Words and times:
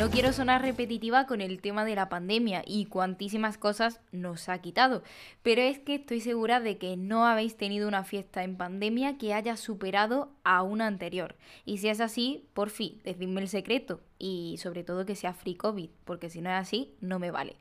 No 0.00 0.08
quiero 0.08 0.32
sonar 0.32 0.62
repetitiva 0.62 1.26
con 1.26 1.42
el 1.42 1.60
tema 1.60 1.84
de 1.84 1.94
la 1.94 2.08
pandemia 2.08 2.62
y 2.66 2.86
cuantísimas 2.86 3.58
cosas 3.58 4.00
nos 4.12 4.48
ha 4.48 4.56
quitado, 4.62 5.02
pero 5.42 5.60
es 5.60 5.78
que 5.78 5.96
estoy 5.96 6.22
segura 6.22 6.58
de 6.58 6.78
que 6.78 6.96
no 6.96 7.26
habéis 7.26 7.54
tenido 7.58 7.86
una 7.86 8.02
fiesta 8.02 8.42
en 8.42 8.56
pandemia 8.56 9.18
que 9.18 9.34
haya 9.34 9.58
superado 9.58 10.32
a 10.42 10.62
una 10.62 10.86
anterior. 10.86 11.36
Y 11.66 11.78
si 11.78 11.90
es 11.90 12.00
así, 12.00 12.46
por 12.54 12.70
fin, 12.70 12.98
decidme 13.04 13.42
el 13.42 13.48
secreto 13.48 14.00
y 14.20 14.58
sobre 14.58 14.84
todo 14.84 15.06
que 15.06 15.16
sea 15.16 15.32
free 15.32 15.56
COVID, 15.56 15.90
porque 16.04 16.30
si 16.30 16.42
no 16.42 16.50
es 16.50 16.56
así, 16.56 16.94
no 17.00 17.18
me 17.18 17.30
vale. 17.30 17.56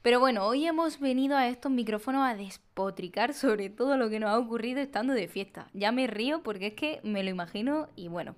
Pero 0.00 0.20
bueno, 0.20 0.46
hoy 0.46 0.66
hemos 0.66 1.00
venido 1.00 1.36
a 1.36 1.48
estos 1.48 1.72
micrófonos 1.72 2.26
a 2.26 2.36
despotricar 2.36 3.34
sobre 3.34 3.68
todo 3.68 3.96
lo 3.96 4.08
que 4.08 4.20
nos 4.20 4.30
ha 4.30 4.38
ocurrido 4.38 4.80
estando 4.80 5.12
de 5.12 5.28
fiesta. 5.28 5.68
Ya 5.74 5.92
me 5.92 6.06
río 6.06 6.42
porque 6.42 6.68
es 6.68 6.74
que 6.74 7.00
me 7.02 7.24
lo 7.24 7.30
imagino 7.30 7.88
y 7.96 8.08
bueno. 8.08 8.36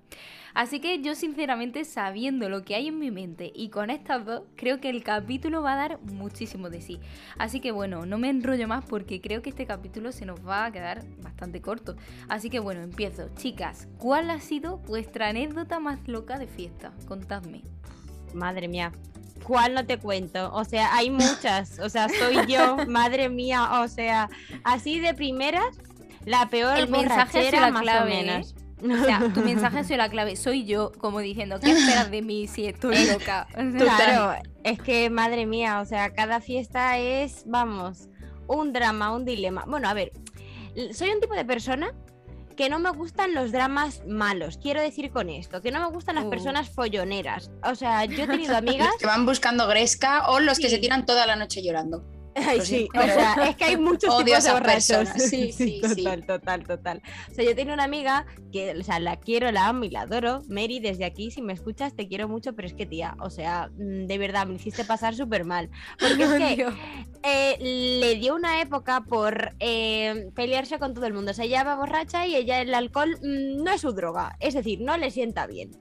Así 0.53 0.79
que 0.79 0.99
yo 1.03 1.13
sinceramente 1.13 1.85
sabiendo 1.85 2.49
lo 2.49 2.63
que 2.63 2.73
hay 2.73 2.87
en 2.87 2.97
mi 2.97 3.11
mente 3.11 3.51
y 3.53 3.69
con 3.69 3.91
estas 3.91 4.25
dos, 4.25 4.41
creo 4.55 4.81
que 4.81 4.89
el 4.89 5.03
capítulo 5.03 5.61
va 5.61 5.73
a 5.73 5.87
dar 5.87 5.99
muchísimo 6.01 6.71
de 6.71 6.81
sí. 6.81 6.99
Así 7.37 7.59
que 7.59 7.71
bueno, 7.71 8.07
no 8.07 8.17
me 8.17 8.31
enrollo 8.31 8.67
más 8.67 8.83
porque 8.83 9.21
creo 9.21 9.43
que 9.43 9.51
este 9.51 9.67
capítulo 9.67 10.11
se 10.11 10.25
nos 10.25 10.43
va 10.45 10.65
a 10.65 10.71
quedar 10.71 11.05
bastante 11.21 11.61
corto. 11.61 11.95
Así 12.27 12.49
que 12.49 12.59
bueno, 12.59 12.81
empiezo. 12.81 13.29
Chicas, 13.35 13.87
¿cuál 13.99 14.31
ha 14.31 14.39
sido 14.39 14.77
vuestra 14.79 15.29
anécdota 15.29 15.79
más 15.79 16.07
loca 16.07 16.39
de 16.39 16.47
fiesta? 16.47 16.91
Contadme. 17.07 17.66
Madre 18.33 18.67
mía. 18.67 18.91
¿Cuál 19.43 19.73
no 19.73 19.85
te 19.85 19.97
cuento? 19.97 20.53
O 20.53 20.65
sea, 20.65 20.95
hay 20.95 21.09
muchas. 21.09 21.79
O 21.79 21.89
sea, 21.89 22.07
soy 22.09 22.45
yo, 22.47 22.77
madre 22.87 23.29
mía. 23.29 23.81
O 23.81 23.87
sea, 23.87 24.29
así 24.63 24.99
de 24.99 25.13
primeras, 25.13 25.77
la 26.25 26.49
peor 26.49 26.77
El 26.77 26.89
mensaje 26.89 27.47
es 27.47 27.53
la 27.53 27.71
más 27.71 27.83
clave, 27.83 28.11
o 28.11 28.15
menos. 28.15 28.55
O 28.83 29.05
sea, 29.05 29.19
tu 29.33 29.41
mensaje 29.41 29.83
sido 29.83 29.97
la 29.97 30.09
clave. 30.09 30.35
Soy 30.35 30.65
yo, 30.65 30.91
como 30.97 31.19
diciendo, 31.19 31.59
¿qué 31.59 31.71
esperas 31.71 32.11
de 32.11 32.21
mí 32.21 32.47
si 32.47 32.65
estoy 32.65 33.05
loca? 33.07 33.47
Claro, 33.77 34.39
es 34.63 34.79
que 34.79 35.09
madre 35.09 35.45
mía, 35.45 35.79
o 35.79 35.85
sea, 35.85 36.11
cada 36.11 36.41
fiesta 36.41 36.97
es, 36.97 37.43
vamos, 37.45 38.09
un 38.47 38.73
drama, 38.73 39.15
un 39.15 39.25
dilema. 39.25 39.65
Bueno, 39.67 39.89
a 39.89 39.93
ver, 39.93 40.11
soy 40.93 41.09
un 41.09 41.19
tipo 41.19 41.33
de 41.33 41.45
persona 41.45 41.93
que 42.57 42.69
no 42.69 42.79
me 42.79 42.89
gustan 42.89 43.33
los 43.33 43.53
dramas 43.53 44.01
malos. 44.05 44.57
Quiero 44.61 44.81
decir 44.81 45.11
con 45.11 45.29
esto, 45.29 45.61
que 45.61 45.71
no 45.71 45.79
me 45.79 45.87
gustan 45.95 46.15
las 46.15 46.25
Uh. 46.25 46.29
personas 46.29 46.69
folloneras. 46.69 47.51
O 47.63 47.75
sea, 47.75 48.03
yo 48.03 48.23
he 48.23 48.27
tenido 48.27 48.57
amigas. 48.57 48.87
Los 48.87 48.97
que 48.97 49.05
van 49.05 49.25
buscando 49.25 49.67
gresca 49.67 50.27
o 50.29 50.41
los 50.41 50.59
que 50.59 50.69
se 50.69 50.79
tiran 50.79 51.05
toda 51.05 51.25
la 51.25 51.37
noche 51.37 51.63
llorando. 51.63 52.03
Ay, 52.45 52.61
sí, 52.61 52.87
o 52.93 53.01
sea, 53.01 53.33
es 53.49 53.55
que 53.55 53.65
hay 53.65 53.77
muchos 53.77 54.13
odio 54.13 54.25
tipos 54.25 54.43
de 54.43 54.51
borrachos. 54.51 55.09
Sí, 55.15 55.51
sí, 55.57 55.81
sí. 55.81 55.81
total, 55.81 56.25
total, 56.25 56.63
total. 56.65 57.01
O 57.31 57.33
sea, 57.33 57.43
yo 57.43 57.55
tengo 57.55 57.73
una 57.73 57.83
amiga 57.83 58.25
que, 58.51 58.75
o 58.79 58.83
sea, 58.83 58.99
la 58.99 59.17
quiero, 59.17 59.51
la 59.51 59.67
amo 59.67 59.85
y 59.85 59.89
la 59.89 60.01
adoro. 60.01 60.41
Mary, 60.47 60.79
desde 60.79 61.05
aquí, 61.05 61.31
si 61.31 61.41
me 61.41 61.53
escuchas, 61.53 61.95
te 61.95 62.07
quiero 62.07 62.27
mucho, 62.27 62.53
pero 62.53 62.67
es 62.67 62.73
que, 62.73 62.85
tía, 62.85 63.15
o 63.19 63.29
sea, 63.29 63.69
mm, 63.77 64.05
de 64.05 64.17
verdad, 64.17 64.45
me 64.45 64.55
hiciste 64.55 64.83
pasar 64.83 65.15
súper 65.15 65.45
mal. 65.45 65.69
Porque 65.99 66.23
es 66.23 66.29
que 66.37 66.67
eh, 67.23 67.57
le 68.01 68.15
dio 68.15 68.35
una 68.35 68.61
época 68.61 69.01
por 69.01 69.55
eh, 69.59 70.29
pelearse 70.35 70.79
con 70.79 70.93
todo 70.93 71.05
el 71.05 71.13
mundo. 71.13 71.31
O 71.31 71.33
sea, 71.33 71.45
ella 71.45 71.63
va 71.63 71.75
borracha 71.75 72.27
y 72.27 72.35
ella 72.35 72.61
el 72.61 72.73
alcohol 72.73 73.17
mm, 73.21 73.63
no 73.63 73.71
es 73.71 73.81
su 73.81 73.93
droga. 73.93 74.37
Es 74.39 74.53
decir, 74.53 74.79
no 74.81 74.97
le 74.97 75.11
sienta 75.11 75.47
bien. 75.47 75.71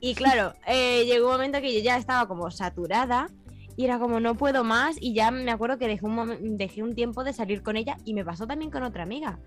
Y 0.00 0.14
claro, 0.14 0.52
eh, 0.66 1.04
llegó 1.06 1.26
un 1.26 1.32
momento 1.32 1.60
que 1.60 1.74
yo 1.74 1.80
ya 1.80 1.96
estaba 1.96 2.28
como 2.28 2.50
saturada 2.50 3.28
y 3.76 3.84
era 3.84 3.98
como 3.98 4.20
no 4.20 4.34
puedo 4.36 4.64
más 4.64 4.96
y 5.00 5.12
ya 5.14 5.30
me 5.30 5.50
acuerdo 5.50 5.78
que 5.78 5.86
dejé 5.86 6.06
un, 6.06 6.56
dejé 6.56 6.82
un 6.82 6.94
tiempo 6.94 7.24
de 7.24 7.32
salir 7.32 7.62
con 7.62 7.76
ella 7.76 7.96
y 8.04 8.14
me 8.14 8.24
pasó 8.24 8.46
también 8.46 8.70
con 8.70 8.82
otra 8.82 9.02
amiga. 9.02 9.38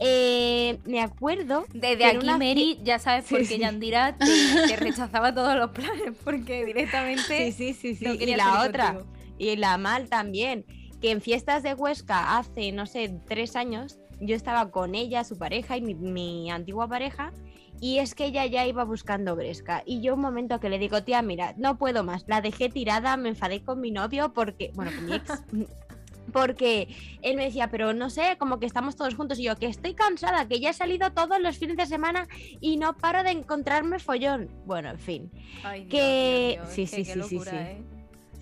Eh, 0.00 0.78
me 0.86 1.00
acuerdo 1.00 1.64
Desde 1.72 2.04
aquí, 2.06 2.16
una 2.16 2.36
Mary, 2.36 2.80
ya 2.82 2.98
sabes 2.98 3.26
por 3.28 3.38
qué 3.38 3.44
sí. 3.44 3.58
Yandira 3.58 4.16
te, 4.18 4.26
te 4.66 4.76
rechazaba 4.76 5.32
todos 5.32 5.54
los 5.56 5.70
planes, 5.70 6.14
porque 6.24 6.64
directamente 6.64 7.52
Sí, 7.52 7.72
sí, 7.72 7.74
sí, 7.74 7.94
sí. 7.94 8.04
no 8.04 8.14
y 8.14 8.34
la 8.34 8.64
otra, 8.66 8.94
contigo. 8.94 9.12
y 9.38 9.54
la 9.56 9.78
mal 9.78 10.08
también, 10.08 10.64
que 11.00 11.12
en 11.12 11.20
fiestas 11.20 11.62
de 11.62 11.74
Huesca 11.74 12.36
hace, 12.38 12.72
no 12.72 12.86
sé, 12.86 13.14
tres 13.28 13.54
años, 13.54 13.98
yo 14.20 14.34
estaba 14.34 14.70
con 14.72 14.96
ella, 14.96 15.22
su 15.22 15.38
pareja 15.38 15.76
y 15.76 15.82
mi, 15.82 15.94
mi 15.94 16.50
antigua 16.50 16.88
pareja, 16.88 17.32
y 17.80 17.98
es 17.98 18.14
que 18.14 18.26
ella 18.26 18.46
ya 18.46 18.66
iba 18.66 18.84
buscando 18.84 19.36
Bresca. 19.36 19.82
Y 19.86 20.00
yo 20.00 20.14
un 20.14 20.20
momento 20.20 20.60
que 20.60 20.68
le 20.68 20.78
digo, 20.78 21.02
tía, 21.02 21.22
mira, 21.22 21.54
no 21.56 21.76
puedo 21.78 22.04
más, 22.04 22.24
la 22.26 22.40
dejé 22.40 22.68
tirada, 22.68 23.16
me 23.16 23.30
enfadé 23.30 23.62
con 23.62 23.80
mi 23.80 23.90
novio 23.90 24.32
porque, 24.32 24.70
bueno, 24.74 24.90
con 24.94 25.06
mi 25.06 25.14
ex. 25.14 25.42
Porque 26.32 26.88
él 27.22 27.36
me 27.36 27.44
decía, 27.44 27.68
pero 27.70 27.92
no 27.92 28.08
sé, 28.10 28.36
como 28.38 28.58
que 28.58 28.66
estamos 28.66 28.96
todos 28.96 29.14
juntos. 29.14 29.38
Y 29.38 29.44
yo, 29.44 29.56
que 29.56 29.66
estoy 29.66 29.94
cansada, 29.94 30.48
que 30.48 30.58
ya 30.58 30.70
he 30.70 30.72
salido 30.72 31.12
todos 31.12 31.38
los 31.38 31.58
fines 31.58 31.76
de 31.76 31.86
semana 31.86 32.26
y 32.60 32.76
no 32.78 32.96
paro 32.96 33.22
de 33.22 33.30
encontrarme 33.30 33.98
follón. 33.98 34.48
Bueno, 34.64 34.88
en 34.90 34.98
fin. 34.98 35.30
Ay, 35.62 35.84
que- 35.86 36.54
Dios, 36.56 36.74
Dios, 36.74 36.74
sí, 36.74 36.86
sí, 36.86 37.04
qué 37.04 37.12
sí, 37.12 37.22
sí, 37.22 37.38
sí. 37.40 37.50
¿eh? 37.52 37.82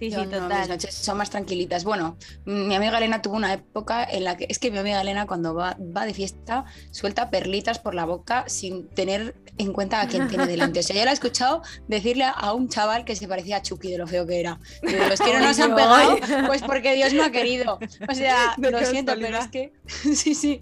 Sí, 0.03 0.11
sí, 0.11 0.17
no, 0.17 0.23
mis 0.25 0.31
total. 0.31 0.69
noches 0.69 0.95
son 0.97 1.17
más 1.17 1.31
tranquilitas. 1.31 1.85
Bueno, 1.85 2.17
mi 2.45 2.75
amiga 2.75 2.99
Elena 2.99 3.23
tuvo 3.23 3.37
una 3.37 3.53
época 3.53 4.03
en 4.03 4.25
la 4.25 4.37
que 4.37 4.47
es 4.49 4.59
que 4.59 4.73
mi 4.73 4.79
amiga 4.79 5.01
Elena 5.01 5.27
cuando 5.29 5.55
va, 5.55 5.77
va 5.79 6.05
de 6.07 6.13
fiesta 6.13 6.65
suelta 6.91 7.31
perlitas 7.31 7.79
por 7.79 7.95
la 7.95 8.05
boca 8.05 8.43
sin 8.49 8.89
tener 8.89 9.37
en 9.59 9.73
cuenta 9.73 10.01
a 10.01 10.09
quién 10.09 10.27
tiene 10.27 10.49
delante. 10.49 10.81
O 10.81 10.83
sea, 10.83 10.97
yo 10.97 11.05
la 11.05 11.13
he 11.13 11.15
escuchado 11.15 11.63
decirle 11.87 12.25
a 12.25 12.53
un 12.53 12.69
chaval 12.69 13.05
que 13.05 13.15
se 13.15 13.29
parecía 13.29 13.59
a 13.59 13.63
Chucky 13.63 13.93
de 13.93 13.99
lo 13.99 14.09
feo 14.09 14.27
que 14.27 14.41
era. 14.41 14.59
Digo, 14.83 15.07
los 15.09 15.21
que 15.21 15.33
no 15.35 15.39
nos 15.39 15.61
han 15.61 15.77
pegado, 15.77 16.17
pues 16.49 16.63
porque 16.63 16.95
Dios 16.95 17.13
no 17.13 17.23
ha 17.23 17.31
querido. 17.31 17.79
O 18.09 18.15
sea, 18.15 18.55
De 18.57 18.73
lo 18.73 18.85
siento, 18.85 19.13
pero 19.21 19.39
es 19.39 19.49
que 19.49 19.73
sí, 19.87 20.35
sí, 20.35 20.61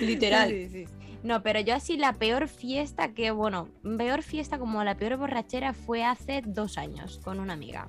literal. 0.00 0.48
Sí, 0.48 0.68
sí. 0.70 0.97
No, 1.22 1.42
pero 1.42 1.60
yo 1.60 1.74
así 1.74 1.96
la 1.96 2.12
peor 2.12 2.48
fiesta 2.48 3.12
que, 3.12 3.30
bueno, 3.30 3.68
peor 3.98 4.22
fiesta 4.22 4.58
como 4.58 4.84
la 4.84 4.96
peor 4.96 5.16
borrachera 5.16 5.72
fue 5.72 6.04
hace 6.04 6.42
dos 6.46 6.78
años 6.78 7.18
con 7.24 7.40
una 7.40 7.54
amiga. 7.54 7.88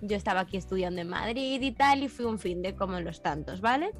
Yo 0.00 0.16
estaba 0.16 0.40
aquí 0.40 0.56
estudiando 0.56 1.00
en 1.00 1.08
Madrid 1.08 1.60
y 1.60 1.72
tal 1.72 2.02
y 2.04 2.08
fui 2.08 2.26
un 2.26 2.38
fin 2.38 2.62
de 2.62 2.74
como 2.74 3.00
los 3.00 3.22
tantos, 3.22 3.60
¿vale? 3.60 3.90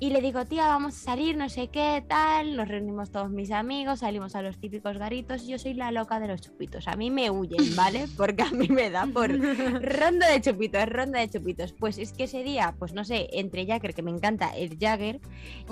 Y 0.00 0.10
le 0.10 0.20
digo, 0.20 0.44
tía, 0.44 0.68
vamos 0.68 0.94
a 0.94 0.98
salir, 1.00 1.36
no 1.36 1.48
sé 1.48 1.68
qué, 1.68 2.04
tal. 2.06 2.54
Nos 2.56 2.68
reunimos 2.68 3.10
todos 3.10 3.30
mis 3.30 3.50
amigos, 3.50 3.98
salimos 4.00 4.36
a 4.36 4.42
los 4.42 4.56
típicos 4.58 4.96
garitos. 4.96 5.42
y 5.42 5.48
Yo 5.48 5.58
soy 5.58 5.74
la 5.74 5.90
loca 5.90 6.20
de 6.20 6.28
los 6.28 6.40
chupitos. 6.40 6.86
A 6.86 6.94
mí 6.94 7.10
me 7.10 7.30
huyen, 7.30 7.74
¿vale? 7.74 8.06
Porque 8.16 8.42
a 8.42 8.50
mí 8.52 8.68
me 8.68 8.90
da 8.90 9.06
por 9.06 9.28
ronda 9.82 10.30
de 10.30 10.40
chupitos, 10.40 10.86
ronda 10.88 11.18
de 11.18 11.28
chupitos. 11.28 11.72
Pues 11.72 11.98
es 11.98 12.12
que 12.12 12.24
ese 12.24 12.44
día, 12.44 12.76
pues 12.78 12.92
no 12.92 13.04
sé, 13.04 13.28
entre 13.32 13.66
Jagger, 13.66 13.92
que 13.92 14.02
me 14.02 14.12
encanta 14.12 14.50
el 14.56 14.78
Jagger, 14.78 15.20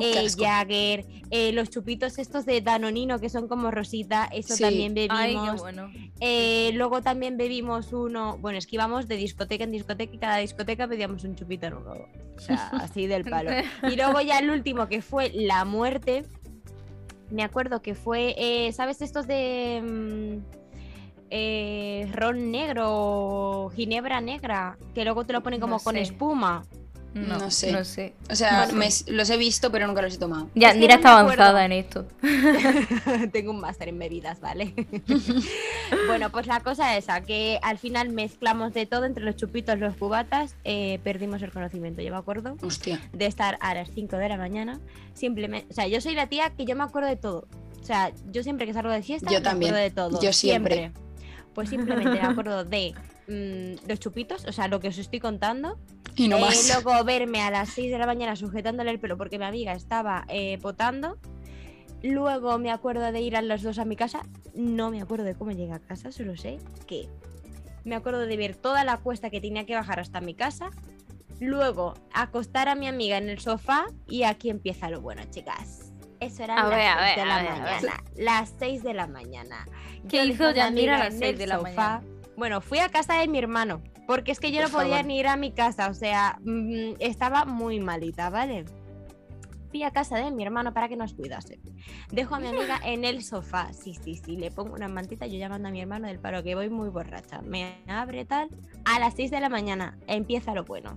eh. 0.01 0.27
Jagger, 0.37 1.05
eh, 1.31 1.53
los 1.53 1.71
chupitos 1.71 2.19
estos 2.19 2.47
de 2.47 2.61
Danonino 2.61 3.21
que 3.21 3.29
son 3.29 3.47
como 3.47 3.71
rosita, 3.71 4.29
eso 4.33 4.57
Sí. 4.57 4.63
también 4.65 4.93
Ay, 4.99 5.09
qué 5.09 5.15
bebimos. 5.37 5.61
bueno. 5.61 5.91
Eh, 6.19 6.73
luego 6.75 7.01
también 7.01 7.37
bebimos 7.37 7.93
uno, 7.93 8.39
bueno, 8.39 8.59
es 8.59 8.67
que 8.67 8.75
íbamos 8.75 9.07
de 9.07 9.17
discoteca 9.17 9.63
en 9.63 9.71
discoteca 9.71 10.13
y 10.15 10.19
cada 10.19 10.39
discoteca 10.39 10.89
pedíamos 10.89 11.23
un 11.23 11.37
chupito 11.37 11.71
nuevo. 11.71 12.09
O 12.37 12.41
sea, 12.41 12.69
así 12.81 13.07
del 13.07 13.25
palo. 13.25 13.51
Y 13.91 13.97
luego 13.97 14.16
ya 14.21 14.39
el 14.39 14.51
último 14.51 14.89
que 14.89 15.03
fue 15.03 15.31
la 15.35 15.65
muerte. 15.65 16.25
Me 17.31 17.43
acuerdo 17.43 17.83
que 17.83 17.95
fue, 17.95 18.35
eh, 18.39 18.73
¿sabes 18.73 19.03
estos 19.03 19.27
de 19.27 19.83
mm, 19.83 20.39
eh, 21.31 22.09
ron 22.13 22.51
negro 22.53 23.71
ginebra 23.75 24.21
negra? 24.21 24.79
Que 24.95 25.05
luego 25.05 25.25
te 25.25 25.33
lo 25.33 25.43
ponen 25.43 25.61
como 25.61 25.77
No 25.77 25.83
con 25.83 25.95
sé. 25.97 26.03
espuma. 26.03 26.65
No, 27.17 27.39
No 27.39 27.51
sé. 27.51 27.73
No 27.73 27.85
sé. 27.85 28.15
O 28.31 28.35
sea, 28.37 28.69
me- 28.75 28.89
los 29.09 29.31
he 29.31 29.37
visto, 29.37 29.73
pero 29.73 29.87
nunca 29.87 30.03
los 30.03 30.15
he 30.15 30.19
tomado. 30.19 30.51
No 30.55 30.75
me 30.75 30.87
está 30.87 31.19
avanzada 31.19 31.65
en 31.65 31.73
esto. 31.73 32.07
Tengo 33.33 33.53
un 33.53 33.61
máster 33.61 33.89
en 33.89 33.99
bebidas, 33.99 34.41
¿vale? 34.41 34.75
bueno, 36.07 36.31
pues 36.31 36.47
la 36.47 36.61
cosa 36.61 36.97
es 36.97 37.05
esa, 37.05 37.23
que 37.23 37.59
al 37.63 37.79
final 37.79 38.11
mezclamos 38.11 38.73
de 38.75 38.87
todo 38.87 39.05
entre 39.05 39.25
los 39.25 39.37
chupitos, 39.37 39.79
los 39.79 39.97
cubatas, 39.97 40.55
eh, 40.65 40.99
perdimos 41.05 41.41
el 41.43 41.53
conocimiento. 41.53 42.03
Yo 42.03 42.11
me 42.11 42.19
acuerdo 42.19 42.57
Hostia. 42.63 43.01
de 43.13 43.27
estar 43.27 43.57
a 43.61 43.75
las 43.75 43.91
5 43.95 44.17
de 44.17 44.29
la 44.29 44.37
mañana, 44.37 44.81
simplemente, 45.15 45.67
o 45.71 45.75
sea, 45.75 45.87
yo 45.87 46.01
soy 46.01 46.15
la 46.15 46.27
tía 46.29 46.51
que 46.51 46.65
yo 46.65 46.77
me 46.77 46.85
acuerdo 46.85 47.09
de 47.09 47.17
todo. 47.17 47.49
O 47.81 47.85
sea, 47.85 48.13
yo 48.33 48.43
siempre 48.43 48.67
que 48.67 48.75
salgo 48.75 48.91
de 48.91 49.03
fiesta, 49.03 49.31
Yo 49.31 49.39
me 49.39 49.45
también. 49.45 49.71
acuerdo 49.71 49.85
de 49.85 49.91
todo. 49.91 50.21
Yo 50.23 50.33
siempre. 50.33 50.93
Pues 51.55 51.71
simplemente 51.71 52.11
me 52.11 52.21
acuerdo 52.21 52.65
de 52.65 52.95
mm, 53.29 53.89
los 53.89 54.01
chupitos, 54.01 54.45
o 54.47 54.53
sea, 54.53 54.69
lo 54.69 54.81
que 54.81 54.89
os 54.89 54.99
estoy 54.99 55.21
contando. 55.21 55.79
Y 56.15 56.29
no 56.29 56.39
Eh, 56.39 56.41
más. 56.41 56.69
luego 56.85 57.05
verme 57.05 57.43
a 57.43 57.51
las 57.51 57.71
6 57.71 57.91
de 57.91 57.99
la 57.99 58.07
mañana 58.07 58.37
sujetándole 58.37 58.91
el 58.91 58.99
pelo 59.01 59.17
porque 59.19 59.39
mi 59.39 59.45
amiga 59.45 59.73
estaba 59.73 60.25
eh, 60.29 60.59
potando. 60.63 61.19
Luego 62.03 62.59
me 62.59 62.71
acuerdo 62.71 63.11
de 63.13 63.21
ir 63.21 63.37
a 63.37 63.43
los 63.43 63.63
dos 63.63 63.79
a 63.79 63.85
mi 63.85 63.97
casa. 63.97 64.23
No 64.55 64.91
me 64.91 65.01
acuerdo 65.03 65.25
de 65.25 65.35
cómo 65.35 65.51
llegué 65.53 65.73
a 65.73 65.79
casa, 65.81 66.13
solo 66.13 66.37
sé 66.37 66.59
que 66.87 67.09
me 67.85 67.95
acuerdo 67.95 68.21
de 68.27 68.37
ver 68.37 68.57
toda 68.57 68.85
la 68.85 68.97
cuesta 68.99 69.31
que 69.31 69.41
tenía 69.41 69.65
que 69.67 69.75
bajar 69.75 70.01
hasta 70.01 70.21
mi 70.21 70.35
casa. 70.35 70.71
Luego, 71.39 71.95
acostar 72.15 72.69
a 72.69 72.75
mi 72.75 72.89
amiga 72.89 73.19
en 73.19 73.29
el 73.29 73.39
sofá 73.41 73.87
y 74.09 74.23
aquí 74.23 74.49
empieza 74.51 74.89
lo 74.89 75.01
bueno, 75.03 75.23
chicas. 75.31 75.93
Eso 76.19 76.45
era 76.45 76.55
A 76.57 76.63
las 76.63 76.71
ver, 76.71 76.87
a 76.87 76.95
6 76.95 77.05
ver, 77.05 77.17
de 77.19 77.27
la 77.27 77.43
mañana. 77.43 78.05
Las 78.17 78.55
6 78.59 78.83
de 78.83 78.95
la 78.95 79.07
mañana. 79.07 79.69
¿Qué 80.09 80.17
Yo 80.19 80.25
hizo 80.25 80.51
Yandira 80.53 80.95
a 80.95 80.97
amiga 80.97 80.99
las 81.05 81.15
en 81.15 81.19
6 81.21 81.31
el 81.33 81.39
de 81.39 81.47
la 81.47 81.57
sofá. 81.59 82.01
mañana? 82.01 82.03
Bueno, 82.37 82.61
fui 82.61 82.79
a 82.79 82.89
casa 82.89 83.15
de 83.19 83.29
mi 83.29 83.39
hermano, 83.39 83.83
porque 84.07 84.33
es 84.33 84.41
que 84.41 84.53
yo 84.53 84.61
Por 84.63 84.71
no 84.71 84.79
podía 84.79 84.97
favor. 84.97 85.07
ni 85.07 85.19
ir 85.19 85.27
a 85.27 85.37
mi 85.37 85.53
casa, 85.53 85.89
o 85.89 85.95
sea, 85.95 86.39
mm, 86.45 86.95
estaba 86.99 87.45
muy 87.45 87.81
malita, 87.81 88.29
¿vale? 88.31 88.65
Fui 89.71 89.83
a 89.83 89.91
casa 89.91 90.17
de 90.19 90.31
mi 90.31 90.43
hermano 90.43 90.73
para 90.73 90.89
que 90.89 90.97
nos 90.97 91.15
cuidase. 91.15 91.59
Dejo 92.13 92.35
a 92.35 92.41
mi 92.41 92.47
amiga 92.49 92.79
en 92.85 93.05
el 93.05 93.23
sofá. 93.23 93.73
Sí, 93.73 93.95
sí, 93.95 94.15
sí, 94.15 94.37
le 94.37 94.51
pongo 94.51 94.75
una 94.75 94.89
mantita, 94.89 95.27
yo 95.27 95.39
llamando 95.39 95.69
a 95.69 95.71
mi 95.71 95.81
hermano 95.81 96.09
del 96.09 96.19
paro 96.19 96.43
que 96.43 96.55
voy 96.55 96.71
muy 96.71 96.89
borracha. 96.89 97.41
Me 97.43 97.75
abre 97.89 98.25
tal. 98.25 98.49
A 98.85 99.01
las 99.01 99.15
6 99.15 99.31
de 99.31 99.41
la 99.41 99.49
mañana 99.49 99.99
empieza 100.07 100.55
lo 100.55 100.65
bueno. 100.65 100.97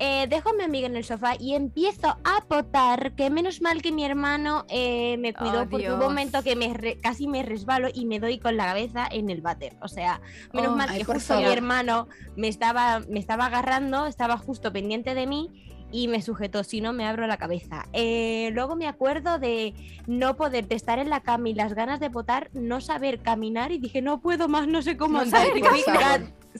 Eh, 0.00 0.26
dejo 0.28 0.50
a 0.50 0.52
mi 0.52 0.62
amiga 0.62 0.86
en 0.86 0.96
el 0.96 1.04
sofá 1.04 1.32
y 1.38 1.54
empiezo 1.54 2.16
a 2.24 2.44
potar, 2.46 3.14
que 3.16 3.30
menos 3.30 3.60
mal 3.60 3.82
que 3.82 3.90
mi 3.90 4.04
hermano 4.04 4.64
eh, 4.68 5.16
me 5.18 5.34
cuidó 5.34 5.62
Oh, 5.62 5.68
porque 5.68 5.86
hubo 5.88 5.94
un 5.94 6.00
momento 6.10 6.42
que 6.42 6.54
me 6.56 6.72
re- 6.72 6.98
casi 6.98 7.26
me 7.26 7.42
resbalo 7.42 7.88
y 7.92 8.04
me 8.06 8.20
doy 8.20 8.38
con 8.38 8.56
la 8.56 8.66
cabeza 8.66 9.08
en 9.10 9.28
el 9.30 9.40
váter. 9.40 9.76
O 9.82 9.88
sea, 9.88 10.20
menos 10.52 10.72
Oh, 10.72 10.76
mal 10.76 10.88
que 10.88 11.04
justo 11.04 11.34
mi 11.36 11.42
hermano 11.52 12.08
me 12.36 12.46
estaba, 12.48 13.00
me 13.08 13.18
estaba 13.18 13.46
agarrando, 13.46 14.06
estaba 14.06 14.36
justo 14.38 14.72
pendiente 14.72 15.14
de 15.14 15.26
mí 15.26 15.50
y 15.90 16.06
me 16.06 16.20
sujetó, 16.20 16.64
si 16.64 16.80
no 16.82 16.92
me 16.92 17.06
abro 17.06 17.26
la 17.26 17.38
cabeza. 17.38 17.86
Eh, 17.94 18.50
luego 18.52 18.76
me 18.76 18.86
acuerdo 18.86 19.38
de 19.38 19.72
no 20.06 20.36
poder 20.36 20.68
de 20.68 20.74
estar 20.76 20.98
en 20.98 21.08
la 21.10 21.20
cama 21.22 21.48
y 21.48 21.54
las 21.54 21.72
ganas 21.74 21.98
de 21.98 22.10
potar, 22.10 22.50
no 22.52 22.80
saber 22.82 23.20
caminar 23.20 23.72
y 23.72 23.78
dije, 23.78 24.02
no 24.02 24.20
puedo 24.20 24.48
más, 24.48 24.68
no 24.68 24.82
sé 24.82 24.96
cómo 24.96 25.14
No 25.14 25.20
andar. 25.22 25.46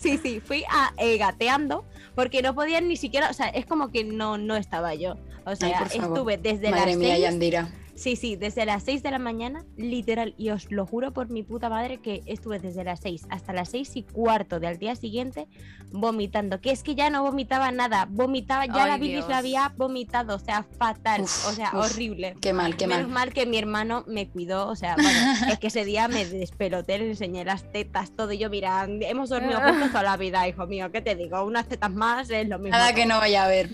Sí, 0.00 0.18
sí, 0.22 0.40
fui 0.40 0.64
a, 0.70 0.92
eh, 0.98 1.16
gateando 1.18 1.84
porque 2.14 2.42
no 2.42 2.54
podían 2.54 2.88
ni 2.88 2.96
siquiera, 2.96 3.30
o 3.30 3.32
sea, 3.32 3.48
es 3.48 3.66
como 3.66 3.90
que 3.90 4.04
no, 4.04 4.38
no 4.38 4.56
estaba 4.56 4.94
yo. 4.94 5.16
O 5.44 5.56
sea, 5.56 5.82
estuve 6.14 6.36
desde 6.36 6.70
Madre 6.70 6.86
las 6.90 6.96
mía, 6.96 7.08
seis- 7.14 7.22
Yandira. 7.22 7.68
Sí, 7.98 8.14
sí, 8.14 8.36
desde 8.36 8.64
las 8.64 8.84
6 8.84 9.02
de 9.02 9.10
la 9.10 9.18
mañana, 9.18 9.64
literal, 9.76 10.32
y 10.38 10.50
os 10.50 10.70
lo 10.70 10.86
juro 10.86 11.12
por 11.12 11.30
mi 11.30 11.42
puta 11.42 11.68
madre 11.68 11.98
que 12.00 12.22
estuve 12.26 12.60
desde 12.60 12.84
las 12.84 13.00
6 13.00 13.26
hasta 13.28 13.52
las 13.52 13.70
6 13.70 13.96
y 13.96 14.02
cuarto 14.04 14.60
del 14.60 14.78
día 14.78 14.94
siguiente 14.94 15.48
vomitando, 15.90 16.60
que 16.60 16.70
es 16.70 16.84
que 16.84 16.94
ya 16.94 17.10
no 17.10 17.24
vomitaba 17.24 17.72
nada, 17.72 18.06
vomitaba, 18.08 18.66
ya 18.66 18.84
Ay, 18.84 18.90
la 18.90 18.98
bilis 18.98 19.16
Dios. 19.16 19.28
la 19.28 19.38
había 19.38 19.72
vomitado, 19.76 20.36
o 20.36 20.38
sea, 20.38 20.64
fatal, 20.78 21.22
Uf, 21.22 21.46
o 21.48 21.52
sea, 21.52 21.70
uf. 21.74 21.86
horrible. 21.86 22.36
Qué 22.40 22.52
mal, 22.52 22.76
qué 22.76 22.86
Menos 22.86 23.04
mal. 23.08 23.26
mal 23.26 23.32
que 23.34 23.46
mi 23.46 23.58
hermano 23.58 24.04
me 24.06 24.28
cuidó, 24.28 24.68
o 24.68 24.76
sea, 24.76 24.94
bueno, 24.94 25.18
es 25.50 25.58
que 25.58 25.66
ese 25.66 25.84
día 25.84 26.06
me 26.06 26.24
despeloté, 26.24 26.98
le 26.98 27.08
enseñé 27.08 27.44
las 27.44 27.64
tetas, 27.72 28.12
todo, 28.14 28.30
y 28.32 28.38
yo, 28.38 28.48
mira, 28.48 28.86
hemos 28.88 29.28
dormido 29.28 29.60
juntos 29.62 29.88
toda 29.88 30.04
la 30.04 30.16
vida, 30.16 30.46
hijo 30.46 30.68
mío, 30.68 30.92
¿qué 30.92 31.00
te 31.00 31.16
digo? 31.16 31.42
Unas 31.42 31.66
tetas 31.66 31.90
más 31.92 32.30
es 32.30 32.46
lo 32.48 32.58
mismo. 32.60 32.78
Nada 32.78 32.92
que 32.94 33.06
no 33.06 33.18
vaya 33.18 33.44
a 33.44 33.48
ver. 33.48 33.70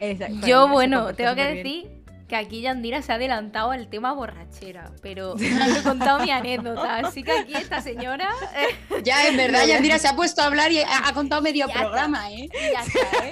Exacto, 0.00 0.46
Yo, 0.46 0.68
bueno, 0.68 1.12
tengo 1.14 1.34
que 1.34 1.44
decir 1.44 1.97
que 2.28 2.36
aquí 2.36 2.60
Yandira 2.60 3.00
se 3.02 3.10
ha 3.10 3.14
adelantado 3.14 3.70
al 3.70 3.88
tema 3.88 4.12
borrachera, 4.12 4.92
pero 5.00 5.34
no 5.36 5.76
he 5.76 5.82
contado 5.82 6.20
mi 6.20 6.30
anécdota, 6.30 6.96
así 6.96 7.22
que 7.22 7.32
aquí 7.32 7.54
esta 7.54 7.80
señora 7.80 8.28
eh, 8.54 9.02
Ya, 9.02 9.26
es 9.26 9.36
verdad, 9.36 9.64
Yandira 9.66 9.98
se 9.98 10.08
ha 10.08 10.14
puesto 10.14 10.42
a 10.42 10.46
hablar 10.46 10.70
y 10.70 10.80
ha, 10.80 11.08
ha 11.08 11.12
contado 11.14 11.40
medio 11.42 11.66
Ya 11.66 11.72
está. 11.72 11.80
programa, 11.86 12.30
¿eh? 12.30 12.48
ya 12.72 12.80
está, 12.82 13.26
¿eh? 13.26 13.30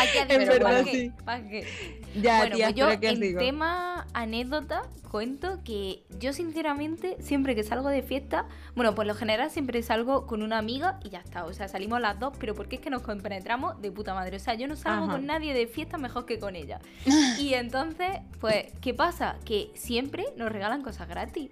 Aquí 0.00 0.18
dicho, 0.38 0.50
verdad, 0.50 0.84
¿para 1.24 1.42
sí. 1.48 1.64
Ya, 2.20 2.38
bueno, 2.38 2.56
tía, 2.56 2.66
pues 2.66 2.76
yo 2.76 2.86
pero 2.88 3.00
¿qué 3.00 3.08
os 3.08 3.20
en 3.20 3.38
tema 3.38 4.06
anécdota 4.12 4.82
cuento 5.08 5.60
que 5.64 6.04
yo 6.18 6.32
sinceramente 6.32 7.16
siempre 7.20 7.54
que 7.54 7.64
salgo 7.64 7.88
de 7.88 8.02
fiesta, 8.02 8.46
bueno, 8.74 8.94
por 8.94 9.06
lo 9.06 9.14
general 9.14 9.50
siempre 9.50 9.82
salgo 9.82 10.26
con 10.26 10.42
una 10.42 10.58
amiga 10.58 11.00
y 11.02 11.10
ya 11.10 11.20
está, 11.20 11.44
o 11.44 11.52
sea, 11.52 11.68
salimos 11.68 12.00
las 12.00 12.18
dos, 12.20 12.34
pero 12.38 12.54
porque 12.54 12.76
es 12.76 12.82
que 12.82 12.90
nos 12.90 13.02
compenetramos 13.02 13.80
de 13.80 13.90
puta 13.90 14.14
madre, 14.14 14.36
o 14.36 14.40
sea, 14.40 14.54
yo 14.54 14.68
no 14.68 14.76
salgo 14.76 15.04
Ajá. 15.04 15.14
con 15.14 15.26
nadie 15.26 15.54
de 15.54 15.66
fiesta 15.66 15.98
mejor 15.98 16.26
que 16.26 16.38
con 16.38 16.56
ella. 16.56 16.80
Y 17.38 17.54
entonces, 17.54 18.08
pues, 18.40 18.66
¿qué 18.80 18.94
pasa? 18.94 19.36
Que 19.44 19.70
siempre 19.74 20.26
nos 20.36 20.52
regalan 20.52 20.82
cosas 20.82 21.08
gratis. 21.08 21.50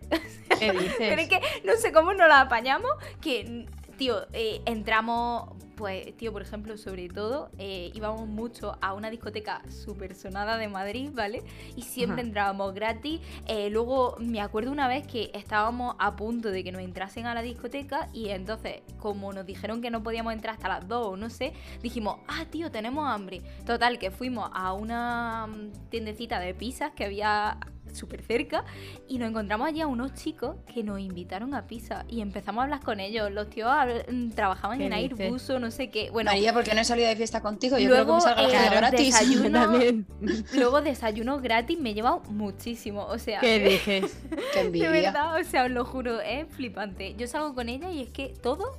¿Qué 0.59 0.73
dices? 0.73 0.95
Pero 0.99 1.21
es 1.21 1.29
que 1.29 1.41
no 1.65 1.77
sé 1.77 1.93
cómo 1.93 2.13
nos 2.13 2.29
la 2.29 2.43
apañamos, 2.43 2.91
que, 3.21 3.67
tío, 3.97 4.27
eh, 4.33 4.61
entramos, 4.67 5.51
pues, 5.77 6.17
tío, 6.17 6.33
por 6.33 6.43
ejemplo, 6.43 6.77
sobre 6.77 7.09
todo, 7.09 7.51
eh, 7.59 7.91
íbamos 7.95 8.29
mucho 8.29 8.77
a 8.81 8.95
una 8.95 9.11
discoteca 9.11 9.63
súper 9.71 10.15
sonada 10.15 10.57
de 10.59 10.69
Madrid, 10.69 11.11
¿vale? 11.13 11.43
Y 11.77 11.83
siempre 11.83 12.21
Ajá. 12.21 12.29
entrábamos 12.29 12.75
gratis. 12.75 13.21
Eh, 13.47 13.71
luego 13.71 14.17
me 14.19 14.41
acuerdo 14.41 14.71
una 14.71 14.89
vez 14.89 15.07
que 15.07 15.31
estábamos 15.35 15.97
a 15.99 16.17
punto 16.17 16.51
de 16.51 16.63
que 16.65 16.73
nos 16.73 16.83
entrasen 16.83 17.27
a 17.27 17.35
la 17.35 17.43
discoteca 17.43 18.09
y 18.13 18.29
entonces, 18.29 18.83
como 18.99 19.33
nos 19.33 19.47
dijeron 19.47 19.81
que 19.81 19.91
no 19.91 20.03
podíamos 20.03 20.33
entrar 20.33 20.55
hasta 20.55 20.69
las 20.69 20.87
2 20.89 21.07
o 21.07 21.17
no 21.17 21.31
sé, 21.31 21.53
dijimos, 21.83 22.19
ah, 22.29 22.45
tío, 22.51 22.71
tenemos 22.71 23.07
hambre. 23.07 23.43
Total, 23.65 23.99
que 23.99 24.11
fuimos 24.11 24.51
a 24.53 24.73
una 24.73 25.47
mm, 25.47 25.89
tiendecita 25.91 26.41
de 26.41 26.55
pizzas 26.55 26.93
que 26.93 27.05
había 27.05 27.59
súper 27.97 28.23
cerca 28.23 28.65
y 29.09 29.19
nos 29.19 29.31
encontramos 29.31 29.67
allí 29.69 29.81
a 29.81 29.87
unos 29.87 30.15
chicos 30.15 30.57
que 30.73 30.85
nos 30.85 31.01
invitaron 31.01 31.55
a 31.55 31.67
pizza 31.67 32.05
y 32.09 32.21
empezamos 32.21 32.61
a 32.61 32.65
hablar 32.65 32.81
con 32.81 33.01
ellos. 33.01 33.31
Los 33.33 33.51
tíos 33.51 33.69
habl- 33.69 34.05
mm, 34.11 34.31
trabajaban 34.31 34.79
¿Qué 34.79 34.87
en? 34.87 34.93
Airbus 34.93 35.51
o 35.51 35.59
no 35.59 35.71
sé 35.71 35.91
qué. 35.91 36.11
Bueno, 36.11 36.31
María, 36.31 36.53
¿por 36.53 36.63
qué 36.65 36.75
no 36.75 36.81
he 36.81 36.85
salido 36.85 37.09
de 37.09 37.17
fiesta 37.17 37.41
contigo? 37.41 37.79
Yo 37.79 37.89
Luego, 37.89 38.19
creo 38.19 38.35
que 38.37 38.43
me 38.43 38.51
salga 38.51 38.71
la 38.71 38.73
eh, 38.73 38.77
gratis. 38.77 39.15
desayuno- 39.15 39.53
También. 39.67 40.07
luego 40.55 40.81
desayunos 40.83 41.43
gratis 41.43 41.79
me 41.81 41.91
he 41.91 41.95
llevado 41.95 42.21
muchísimo. 42.29 43.05
O 43.07 43.19
sea, 43.19 43.41
¿Qué 43.41 43.59
dices? 43.87 44.17
Qué 44.53 44.61
de 44.61 44.67
envidia. 44.67 44.91
verdad, 44.91 45.41
o 45.41 45.45
sea, 45.45 45.65
os 45.65 45.71
lo 45.71 45.85
juro, 45.85 46.21
es 46.21 46.47
flipante. 46.51 47.15
Yo 47.17 47.27
salgo 47.27 47.55
con 47.55 47.69
ella 47.69 47.91
y 47.91 48.03
es 48.03 48.11
que 48.11 48.35
todo 48.43 48.77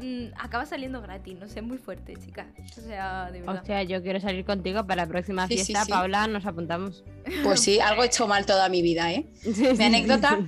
mm, 0.00 0.26
acaba 0.38 0.66
saliendo 0.66 1.00
gratis. 1.00 1.38
No 1.38 1.46
sé, 1.48 1.60
es 1.60 1.64
muy 1.64 1.78
fuerte, 1.78 2.14
chicas. 2.16 2.46
O 2.76 2.80
sea, 2.80 3.30
de 3.30 3.40
verdad. 3.40 3.56
Hostia, 3.56 3.82
yo 3.84 4.02
quiero 4.02 4.20
salir 4.20 4.44
contigo 4.44 4.86
para 4.86 5.04
la 5.04 5.08
próxima 5.08 5.46
Sí, 5.46 5.58
sí, 5.58 5.64
fiesta, 5.66 5.84
sí. 5.84 5.90
Paula, 5.92 6.26
nos 6.26 6.44
apuntamos. 6.46 7.04
Pues 7.42 7.60
sí, 7.60 7.80
algo 7.80 8.02
he 8.02 8.06
hecho 8.06 8.26
mal 8.26 8.46
toda 8.46 8.68
mi 8.68 8.82
vida, 8.82 9.12
¿eh? 9.12 9.26
Mi 9.78 9.84
anécdota, 9.84 10.40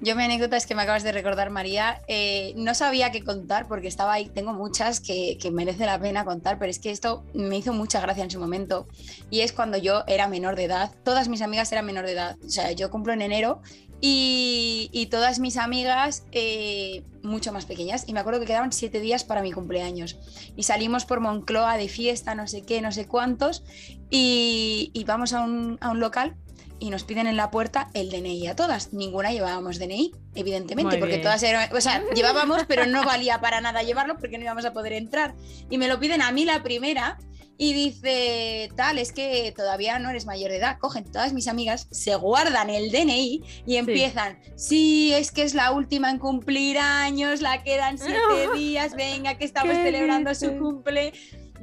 yo 0.00 0.16
mi 0.16 0.22
anécdota 0.24 0.56
es 0.56 0.66
que 0.66 0.74
me 0.74 0.82
acabas 0.82 1.02
de 1.02 1.12
recordar, 1.12 1.50
María. 1.50 2.00
eh, 2.08 2.54
no 2.56 2.74
sabía 2.74 3.10
qué 3.10 3.22
contar 3.22 3.68
porque 3.68 3.88
estaba 3.88 4.14
ahí, 4.14 4.30
tengo 4.30 4.52
muchas 4.54 5.00
que, 5.00 5.36
que 5.38 5.50
merece 5.50 5.84
la 5.84 6.00
pena 6.00 6.24
contar, 6.24 6.58
pero 6.58 6.70
es 6.70 6.78
que 6.78 6.90
esto 6.90 7.24
me 7.34 7.58
hizo 7.58 7.72
mucha 7.72 8.00
gracia 8.00 8.24
en 8.24 8.30
su 8.30 8.40
momento. 8.40 8.86
Y 9.28 9.40
es 9.40 9.52
cuando 9.52 9.76
yo 9.76 10.04
era 10.06 10.26
menor 10.26 10.56
de 10.56 10.64
edad. 10.64 10.90
Todas 11.04 11.28
mis 11.28 11.42
amigas 11.42 11.70
eran 11.72 11.84
menor 11.84 12.06
de 12.06 12.12
edad. 12.12 12.36
O 12.44 12.48
sea, 12.48 12.72
yo 12.72 12.90
cumplo 12.90 13.12
en 13.12 13.22
enero 13.22 13.60
y, 14.00 15.08
todas 15.10 15.40
mis 15.40 15.56
amigas 15.56 16.24
eh, 16.32 17.04
mucho 17.22 17.52
más 17.52 17.66
pequeñas. 17.66 18.04
Y 18.06 18.12
me 18.12 18.20
acuerdo 18.20 18.40
que 18.40 18.46
quedaban 18.46 18.72
siete 18.72 19.00
días 19.00 19.24
para 19.24 19.42
mi 19.42 19.52
cumpleaños. 19.52 20.18
Y 20.56 20.62
salimos 20.62 21.04
por 21.04 21.20
Moncloa 21.20 21.76
de 21.76 21.88
fiesta, 21.88 22.34
no 22.34 22.46
sé 22.46 22.62
qué, 22.62 22.80
no 22.80 22.92
sé 22.92 23.06
cuántos. 23.06 23.64
Y, 24.10 24.90
y 24.94 25.04
vamos 25.04 25.32
a 25.32 25.42
un, 25.42 25.78
a 25.80 25.90
un 25.90 26.00
local 26.00 26.36
y 26.80 26.90
nos 26.90 27.04
piden 27.04 27.26
en 27.26 27.36
la 27.36 27.50
puerta 27.50 27.88
el 27.94 28.10
DNI 28.10 28.48
a 28.48 28.56
todas. 28.56 28.92
Ninguna 28.92 29.30
llevábamos 29.30 29.78
DNI, 29.78 30.12
evidentemente, 30.34 30.92
Muy 30.92 30.98
porque 30.98 31.16
bien. 31.16 31.22
todas 31.22 31.42
eran, 31.42 31.72
o 31.74 31.80
sea, 31.80 32.02
llevábamos, 32.14 32.64
pero 32.66 32.86
no 32.86 33.04
valía 33.04 33.40
para 33.40 33.60
nada 33.60 33.82
llevarlo 33.82 34.16
porque 34.18 34.38
no 34.38 34.44
íbamos 34.44 34.64
a 34.64 34.72
poder 34.72 34.94
entrar. 34.94 35.34
Y 35.68 35.78
me 35.78 35.86
lo 35.86 36.00
piden 36.00 36.22
a 36.22 36.32
mí 36.32 36.44
la 36.44 36.62
primera 36.62 37.18
y 37.62 37.74
dice, 37.74 38.70
tal, 38.74 38.96
es 38.96 39.12
que 39.12 39.52
todavía 39.54 39.98
no 39.98 40.08
eres 40.08 40.24
mayor 40.24 40.50
de 40.50 40.56
edad. 40.56 40.78
Cogen 40.78 41.04
todas 41.04 41.34
mis 41.34 41.46
amigas, 41.46 41.88
se 41.90 42.14
guardan 42.14 42.70
el 42.70 42.90
DNI 42.90 43.42
y 43.66 43.76
empiezan, 43.76 44.38
sí, 44.56 45.12
es 45.12 45.30
que 45.30 45.42
es 45.42 45.54
la 45.54 45.70
última 45.70 46.10
en 46.10 46.18
cumplir 46.18 46.78
años, 46.78 47.42
la 47.42 47.62
quedan 47.62 47.98
siete 47.98 48.48
días, 48.54 48.96
venga, 48.96 49.36
que 49.36 49.44
estamos 49.44 49.76
¿Qué 49.76 49.82
celebrando 49.82 50.34
su 50.34 50.56
cumple. 50.56 51.12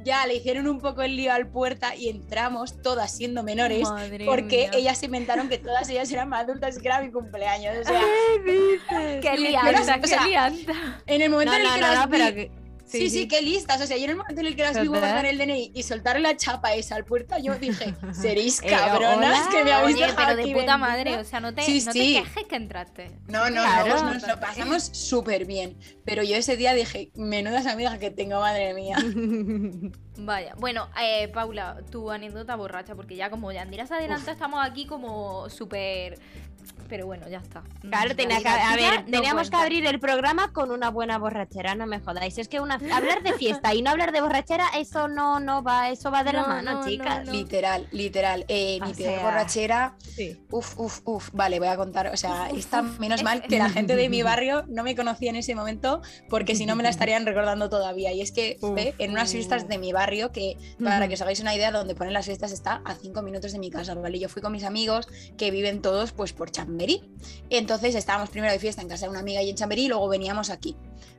Ya 0.04 0.26
le 0.26 0.34
hicieron 0.36 0.68
un 0.68 0.80
poco 0.80 1.02
el 1.02 1.16
lío 1.16 1.32
al 1.32 1.48
puerta 1.48 1.94
y 1.96 2.08
entramos 2.08 2.80
todas 2.82 3.10
siendo 3.10 3.42
menores 3.42 3.82
Madre 3.88 4.24
porque 4.26 4.68
mía. 4.68 4.70
ellas 4.74 4.98
se 4.98 5.06
inventaron 5.06 5.48
que 5.48 5.58
todas 5.58 5.88
ellas 5.88 6.10
eran 6.12 6.28
más 6.28 6.44
adultas 6.44 6.76
y 6.76 6.80
que 6.80 6.86
era 6.88 7.00
mi 7.00 7.10
cumpleaños. 7.10 7.76
O 7.80 7.84
sea, 7.84 8.00
Qué 9.20 9.36
lianta, 9.36 9.96
o 9.96 10.00
qué 10.00 10.06
sea, 10.08 10.24
lianta. 10.26 10.72
en 11.06 11.22
el 11.22 11.30
momento 11.30 11.52
No, 11.52 11.58
en 11.58 11.64
el 11.64 11.68
no, 11.68 11.74
que 11.74 11.80
no, 11.80 11.86
las 11.88 11.98
no, 11.98 12.06
vi- 12.06 12.10
pero 12.18 12.34
que... 12.34 12.50
Sí, 12.88 13.10
sí, 13.10 13.28
qué 13.28 13.42
listas. 13.42 13.80
O 13.80 13.86
sea, 13.86 13.96
yo 13.96 14.04
en 14.04 14.10
el 14.10 14.16
momento 14.16 14.40
en 14.40 14.46
el 14.46 14.56
que 14.56 14.62
las 14.62 14.80
vi 14.80 14.86
guardar 14.86 15.26
el 15.26 15.38
DNI 15.38 15.72
y 15.74 15.82
soltar 15.82 16.18
la 16.20 16.36
chapa 16.36 16.74
esa 16.74 16.96
al 16.96 17.04
puerta, 17.04 17.38
yo 17.38 17.54
dije, 17.56 17.94
seréis 18.12 18.62
Eh, 18.62 18.68
cabronas 18.68 19.46
que 19.48 19.64
me 19.64 19.72
habéis 19.72 19.96
Oye, 19.96 20.06
dejado 20.06 20.26
pero 20.28 20.36
de 20.36 20.42
puta 20.42 20.54
vendida". 20.56 20.76
madre, 20.78 21.16
o 21.18 21.24
sea, 21.24 21.40
no 21.40 21.54
te, 21.54 21.62
Sí, 21.62 21.82
no 21.84 21.92
sí. 21.92 21.98
te 22.16 22.22
quejes 22.22 22.44
que 22.48 22.56
entraste. 22.56 23.10
No, 23.28 23.50
no, 23.50 23.62
Claro. 23.62 23.96
no, 24.04 24.14
nos 24.14 24.26
lo 24.26 24.40
pasamos 24.40 24.82
súper 24.84 25.44
bien. 25.44 25.76
Pero 26.04 26.22
yo 26.22 26.36
ese 26.36 26.56
día 26.56 26.72
dije, 26.74 27.10
menudas 27.14 27.66
amigas 27.66 27.98
que 27.98 28.10
tengo, 28.10 28.40
madre 28.40 28.72
mía. 28.74 28.96
Vaya, 30.20 30.54
bueno, 30.58 30.88
eh, 31.00 31.28
Paula, 31.28 31.76
tu 31.92 32.10
anécdota 32.10 32.56
borracha, 32.56 32.94
porque 32.96 33.14
ya 33.14 33.30
como 33.30 33.52
Yandira 33.52 33.86
se 33.86 33.94
adelanta, 33.94 34.32
estamos 34.32 34.58
aquí 34.64 34.84
como 34.86 35.48
súper 35.48 36.18
pero 36.88 37.06
bueno, 37.06 37.28
ya 37.28 37.38
está. 37.38 37.62
Claro, 37.82 38.16
tenía 38.16 38.40
que, 38.40 38.48
a 38.48 38.76
vida 38.76 38.90
ver, 38.90 39.04
no 39.04 39.10
teníamos 39.10 39.50
que 39.50 39.56
abrir 39.56 39.86
el 39.86 40.00
programa 40.00 40.52
con 40.52 40.70
una 40.70 40.90
buena 40.90 41.18
borrachera, 41.18 41.74
no 41.74 41.86
me 41.86 42.00
jodáis. 42.00 42.38
Es 42.38 42.48
que 42.48 42.60
una, 42.60 42.74
hablar 42.94 43.22
de 43.22 43.34
fiesta 43.34 43.74
y 43.74 43.82
no 43.82 43.90
hablar 43.90 44.12
de 44.12 44.20
borrachera, 44.20 44.68
eso 44.76 45.08
no, 45.08 45.40
no 45.40 45.62
va, 45.62 45.90
eso 45.90 46.10
va 46.10 46.24
de 46.24 46.32
la 46.32 46.42
No, 46.42 46.48
mano, 46.48 46.72
no, 46.72 46.80
no, 46.80 46.88
chicas. 46.88 47.26
no. 47.26 47.32
Literal, 47.32 47.86
literal. 47.92 48.44
Eh, 48.48 48.78
mi 48.84 48.94
peor 48.94 49.14
sea, 49.14 49.22
borrachera. 49.22 49.96
Sí. 50.00 50.40
Uf, 50.50 50.78
uf, 50.78 51.00
uf. 51.04 51.30
Vale, 51.32 51.58
voy 51.58 51.68
a 51.68 51.76
contar. 51.76 52.08
O 52.08 52.16
sea, 52.16 52.48
está 52.50 52.82
menos 52.82 53.22
mal 53.22 53.42
que 53.42 53.58
la 53.58 53.70
gente 53.70 53.96
de 53.96 54.08
mi 54.08 54.22
barrio 54.22 54.64
no 54.68 54.82
me 54.82 54.96
conocía 54.96 55.30
en 55.30 55.36
ese 55.36 55.54
momento, 55.54 56.02
porque 56.28 56.54
si 56.54 56.66
no 56.66 56.74
me 56.76 56.82
la 56.82 56.88
estarían 56.88 57.26
recordando 57.26 57.68
todavía. 57.68 58.12
Y 58.12 58.22
es 58.22 58.32
que 58.32 58.56
fue 58.60 58.94
en 58.98 59.10
unas 59.10 59.32
fiestas 59.32 59.68
de 59.68 59.78
mi 59.78 59.92
barrio, 59.92 60.32
que 60.32 60.56
para 60.82 61.08
que 61.08 61.14
os 61.14 61.22
hagáis 61.22 61.40
una 61.40 61.54
idea, 61.54 61.70
donde 61.70 61.94
ponen 61.94 62.14
las 62.14 62.26
fiestas 62.26 62.52
está 62.52 62.80
a 62.84 62.94
cinco 62.94 63.22
minutos 63.22 63.52
de 63.52 63.58
mi 63.58 63.70
casa, 63.70 63.94
¿vale? 63.94 64.18
Yo 64.18 64.28
fui 64.28 64.42
con 64.42 64.52
mis 64.52 64.64
amigos 64.64 65.08
que 65.36 65.50
viven 65.50 65.82
todos 65.82 66.12
pues 66.12 66.32
por 66.32 66.50
Chamberí. 66.58 67.08
Entonces 67.50 67.94
estábamos 67.94 68.30
primero 68.30 68.52
de 68.52 68.58
fiesta 68.58 68.82
en 68.82 68.88
casa 68.88 69.06
de 69.06 69.10
una 69.10 69.20
amiga 69.20 69.40
y 69.42 69.50
en 69.50 69.54
Chamberí 69.54 69.84
y 69.84 69.88
luego 69.88 70.08
veníamos 70.08 70.50
aquí. 70.50 70.76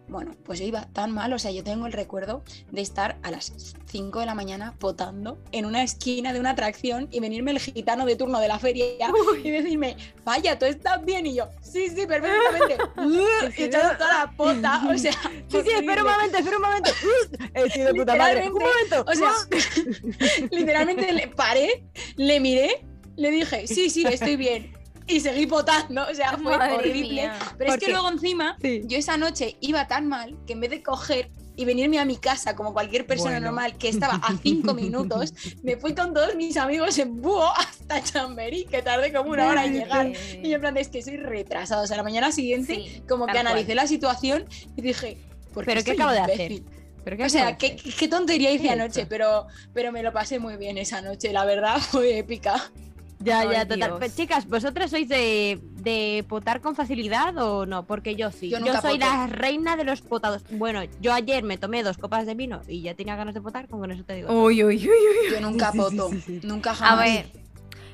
Bueno, 0.10 0.36
pues 0.44 0.60
yo 0.60 0.66
iba 0.66 0.88
tan 0.92 1.12
mal, 1.12 1.32
o 1.32 1.40
sea, 1.40 1.52
yo 1.52 1.64
tengo 1.64 1.86
el 1.86 1.94
recuerdo 1.94 2.44
de 2.72 2.82
estar 2.82 3.20
a 3.22 3.32
las 3.32 3.54
5 3.86 4.20
de 4.20 4.26
la 4.26 4.34
mañana 4.34 4.76
potando 4.80 5.38
en 5.52 5.66
una 5.66 5.84
esquina 5.84 6.34
de 6.34 6.40
una 6.40 6.50
atracción 6.50 7.08
y 7.12 7.20
venirme 7.20 7.52
el 7.52 7.60
gitano 7.60 8.06
de 8.06 8.16
turno 8.16 8.40
de 8.40 8.48
la 8.48 8.58
feria 8.58 8.86
y 9.44 9.52
decirme, 9.52 9.96
vaya, 10.26 10.58
¿tú 10.58 10.66
estás 10.66 11.06
bien? 11.06 11.28
Y 11.28 11.36
yo, 11.36 11.48
sí, 11.62 11.88
sí, 11.90 12.08
perfectamente. 12.08 12.78
y 13.62 13.64
echando 13.64 13.98
toda 13.98 14.26
la 14.26 14.32
pota, 14.36 14.82
o 14.90 14.98
sea, 14.98 15.14
Sí, 15.48 15.62
sí, 15.64 15.72
espera 15.72 16.04
un 16.04 16.12
momento, 16.12 16.38
espera 16.38 16.58
un 16.58 16.64
momento. 16.64 16.92
He 17.54 17.70
sido 17.70 17.94
puta 17.94 18.16
madre. 18.16 18.50
Un 18.50 18.54
momento. 18.54 19.06
O 19.08 19.16
sea, 19.16 19.32
literalmente 20.52 21.14
le 21.14 21.28
paré, 21.28 21.86
le 22.18 22.40
miré, 22.40 22.86
le 23.16 23.32
dije, 23.32 23.68
sí, 23.68 23.90
sí, 23.90 24.06
estoy 24.08 24.36
bien. 24.36 24.79
Y 25.10 25.20
seguí 25.20 25.48
potando, 25.48 26.04
o 26.10 26.14
sea, 26.14 26.38
fue 26.38 26.58
Madre 26.58 26.76
horrible. 26.76 27.10
mía. 27.14 27.34
Pero 27.58 27.74
es 27.74 27.80
que 27.80 27.92
luego 27.92 28.10
encima, 28.10 28.56
Sí. 28.62 28.82
yo 28.86 28.98
esa 28.98 29.18
noche 29.18 29.58
iba 29.60 29.88
tan 29.88 30.08
mal 30.08 30.38
que 30.46 30.54
en 30.54 30.60
vez 30.62 30.70
de 30.70 30.84
coger 30.84 31.32
y 31.56 31.66
venirme 31.66 32.00
a 32.00 32.06
mi 32.06 32.16
casa 32.16 32.56
como 32.56 32.72
cualquier 32.74 33.06
persona 33.06 33.32
Bueno. 33.32 33.48
normal 33.48 33.78
que 33.78 33.90
estaba 33.90 34.14
a 34.16 34.38
cinco 34.42 34.74
minutos, 34.74 35.34
me 35.64 35.76
fui 35.78 35.94
con 35.94 36.14
todos 36.14 36.36
mis 36.36 36.56
amigos 36.56 36.98
en 37.00 37.22
búho 37.22 37.52
hasta 37.58 38.02
Chamberí, 38.02 38.66
que 38.66 38.82
tardé 38.82 39.12
como 39.12 39.32
una 39.32 39.48
hora 39.48 39.66
en 39.66 39.74
llegar. 39.74 40.06
Eh, 40.06 40.42
Y 40.44 40.50
yo 40.50 40.56
en 40.56 40.62
plan, 40.62 40.78
es 40.78 40.88
que 40.88 41.02
soy 41.02 41.18
retrasado. 41.18 41.84
O 41.84 41.88
sea, 41.88 41.98
la 41.98 42.04
mañana 42.04 42.32
siguiente, 42.32 42.76
Sí, 42.76 43.04
como 43.10 43.26
que 43.26 43.34
tal 43.34 43.42
cual. 43.44 43.48
analicé 43.48 43.76
la 43.76 43.88
situación 43.88 44.46
y 44.78 44.82
dije, 44.82 45.18
¿por 45.54 45.66
¿Pero 45.66 45.84
qué 45.84 45.92
acabo 45.92 46.12
de 46.12 46.20
hacer? 46.20 46.52
imbécil? 46.52 46.66
¿Pero 47.04 47.18
qué 47.18 47.24
O 47.24 47.30
sea, 47.30 47.58
qué, 47.58 47.76
qué 47.76 48.08
tontería 48.08 48.52
hice 48.52 48.64
¿Qué 48.64 48.70
he 48.70 48.72
anoche, 48.74 49.06
pero, 49.06 49.48
pero 49.74 49.92
me 49.92 50.04
lo 50.04 50.14
pasé 50.14 50.38
muy 50.40 50.56
bien 50.58 50.78
esa 50.78 51.02
noche. 51.02 51.34
La 51.34 51.44
verdad 51.46 51.78
fue 51.80 52.20
épica. 52.20 52.72
Ya, 53.20 53.44
ya, 53.52 53.68
total. 53.68 53.98
Pues, 53.98 54.16
chicas, 54.16 54.48
¿vosotras 54.48 54.92
sois 54.92 55.08
de, 55.10 55.60
de 55.62 56.24
potar 56.28 56.62
con 56.62 56.76
facilidad 56.76 57.38
o 57.38 57.66
no? 57.66 57.86
Porque 57.86 58.16
yo 58.16 58.32
sí. 58.32 58.50
Yo 58.50 58.60
Yo, 58.60 58.80
soy 58.82 58.98
la 58.98 59.28
reina 59.28 59.76
de 59.76 59.84
los 59.84 60.02
potados. 60.02 60.44
Bueno, 60.50 60.82
yo 61.02 61.14
ayer 61.14 61.44
me 61.44 61.58
tomé 61.58 61.84
dos 61.84 61.98
copas 61.98 62.26
de 62.26 62.36
vino 62.36 62.62
y 62.68 62.82
ya 62.82 62.94
tenía 62.94 63.16
ganas 63.18 63.34
de 63.34 63.42
potar, 63.42 63.68
con 63.68 63.92
eso 63.92 64.04
te 64.06 64.14
digo. 64.16 64.32
Uy, 64.32 64.64
uy, 64.64 64.78
uy, 64.78 64.88
uy. 64.88 65.32
Yo 65.34 65.42
nunca 65.42 65.72
Sí, 65.72 65.78
poto, 65.78 66.10
sí, 66.10 66.22
sí. 66.22 66.40
nunca 66.44 66.72
A 66.72 66.76
jamás. 66.76 67.06
ver, 67.06 67.30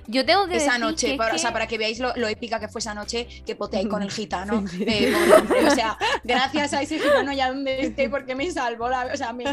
yo 0.07 0.25
tengo 0.25 0.47
que 0.47 0.57
esa 0.57 0.73
decir 0.73 0.79
noche, 0.85 1.11
que 1.11 1.17
para, 1.17 1.29
que- 1.31 1.35
o 1.35 1.39
sea, 1.39 1.53
para 1.53 1.67
que 1.67 1.77
veáis 1.77 1.99
lo, 1.99 2.15
lo 2.15 2.27
épica 2.27 2.59
que 2.59 2.67
fue 2.67 2.79
esa 2.79 2.93
noche, 2.93 3.27
que 3.45 3.57
ahí 3.73 3.87
con 3.87 4.01
el 4.01 4.11
gitano. 4.11 4.63
eh, 4.79 5.13
hombre, 5.37 5.65
o 5.67 5.71
sea, 5.71 5.97
gracias 6.23 6.73
a 6.73 6.81
ese 6.81 6.99
gitano 6.99 7.33
ya 7.33 7.49
donde 7.49 7.81
esté, 7.81 8.09
porque 8.09 8.35
me 8.35 8.49
salvó, 8.51 8.89
la, 8.89 9.09
o 9.13 9.17
sea, 9.17 9.33
me, 9.33 9.43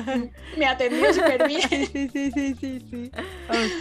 me 0.56 0.66
atendió 0.66 1.12
súper 1.12 1.46
bien. 1.48 1.62
Sí, 1.92 2.08
sí, 2.12 2.30
sí, 2.32 2.54
sí, 2.60 2.80
sí. 2.90 3.10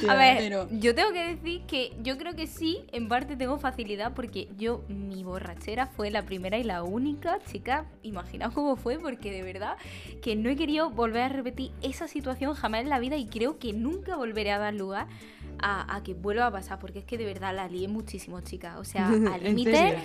A 0.08 0.16
ver, 0.16 0.38
Pero- 0.38 0.68
yo 0.72 0.94
tengo 0.96 1.12
que 1.12 1.36
decir 1.36 1.62
que 1.68 1.94
yo 2.02 2.18
creo 2.18 2.36
que 2.36 2.48
sí, 2.48 2.86
en 2.92 3.08
parte 3.08 3.36
tengo 3.36 3.58
facilidad 3.60 4.14
porque 4.14 4.48
yo, 4.58 4.84
mi 4.88 5.24
borrachera 5.24 5.88
fue 5.88 6.10
la 6.12 6.24
primera 6.24 6.58
y 6.58 6.64
la 6.64 6.84
única, 6.84 7.40
chica, 7.52 7.86
imaginaos 8.04 8.54
cómo 8.54 8.76
fue, 8.76 9.00
porque 9.00 9.32
de 9.32 9.44
verdad 9.44 9.78
que 10.22 10.36
no 10.36 10.50
he 10.50 10.56
querido 10.56 10.90
volver 10.90 11.22
a 11.24 11.30
repetir 11.30 11.72
esa 11.82 12.08
situación 12.08 12.54
jamás 12.56 12.82
en 12.82 12.90
la 12.90 13.00
vida 13.00 13.16
y 13.18 13.28
creo 13.28 13.60
que 13.60 13.74
nunca 13.74 14.16
volveré 14.16 14.52
a 14.52 14.58
dar 14.60 14.74
lugar 14.74 15.08
a, 15.60 15.96
a 15.96 16.04
que 16.04 16.14
vuelva 16.14 16.48
a 16.48 16.52
pasar, 16.52 16.80
porque 16.80 17.00
es 17.00 17.06
que 17.06 17.18
de 17.18 17.26
verdad 17.26 17.56
la 17.56 17.68
lié 17.68 17.88
muchísimo, 17.88 18.42
chica, 18.42 18.78
o 18.80 18.84
sea, 18.84 19.08
al 19.10 19.46
¿En 19.46 19.56
límite, 19.56 19.98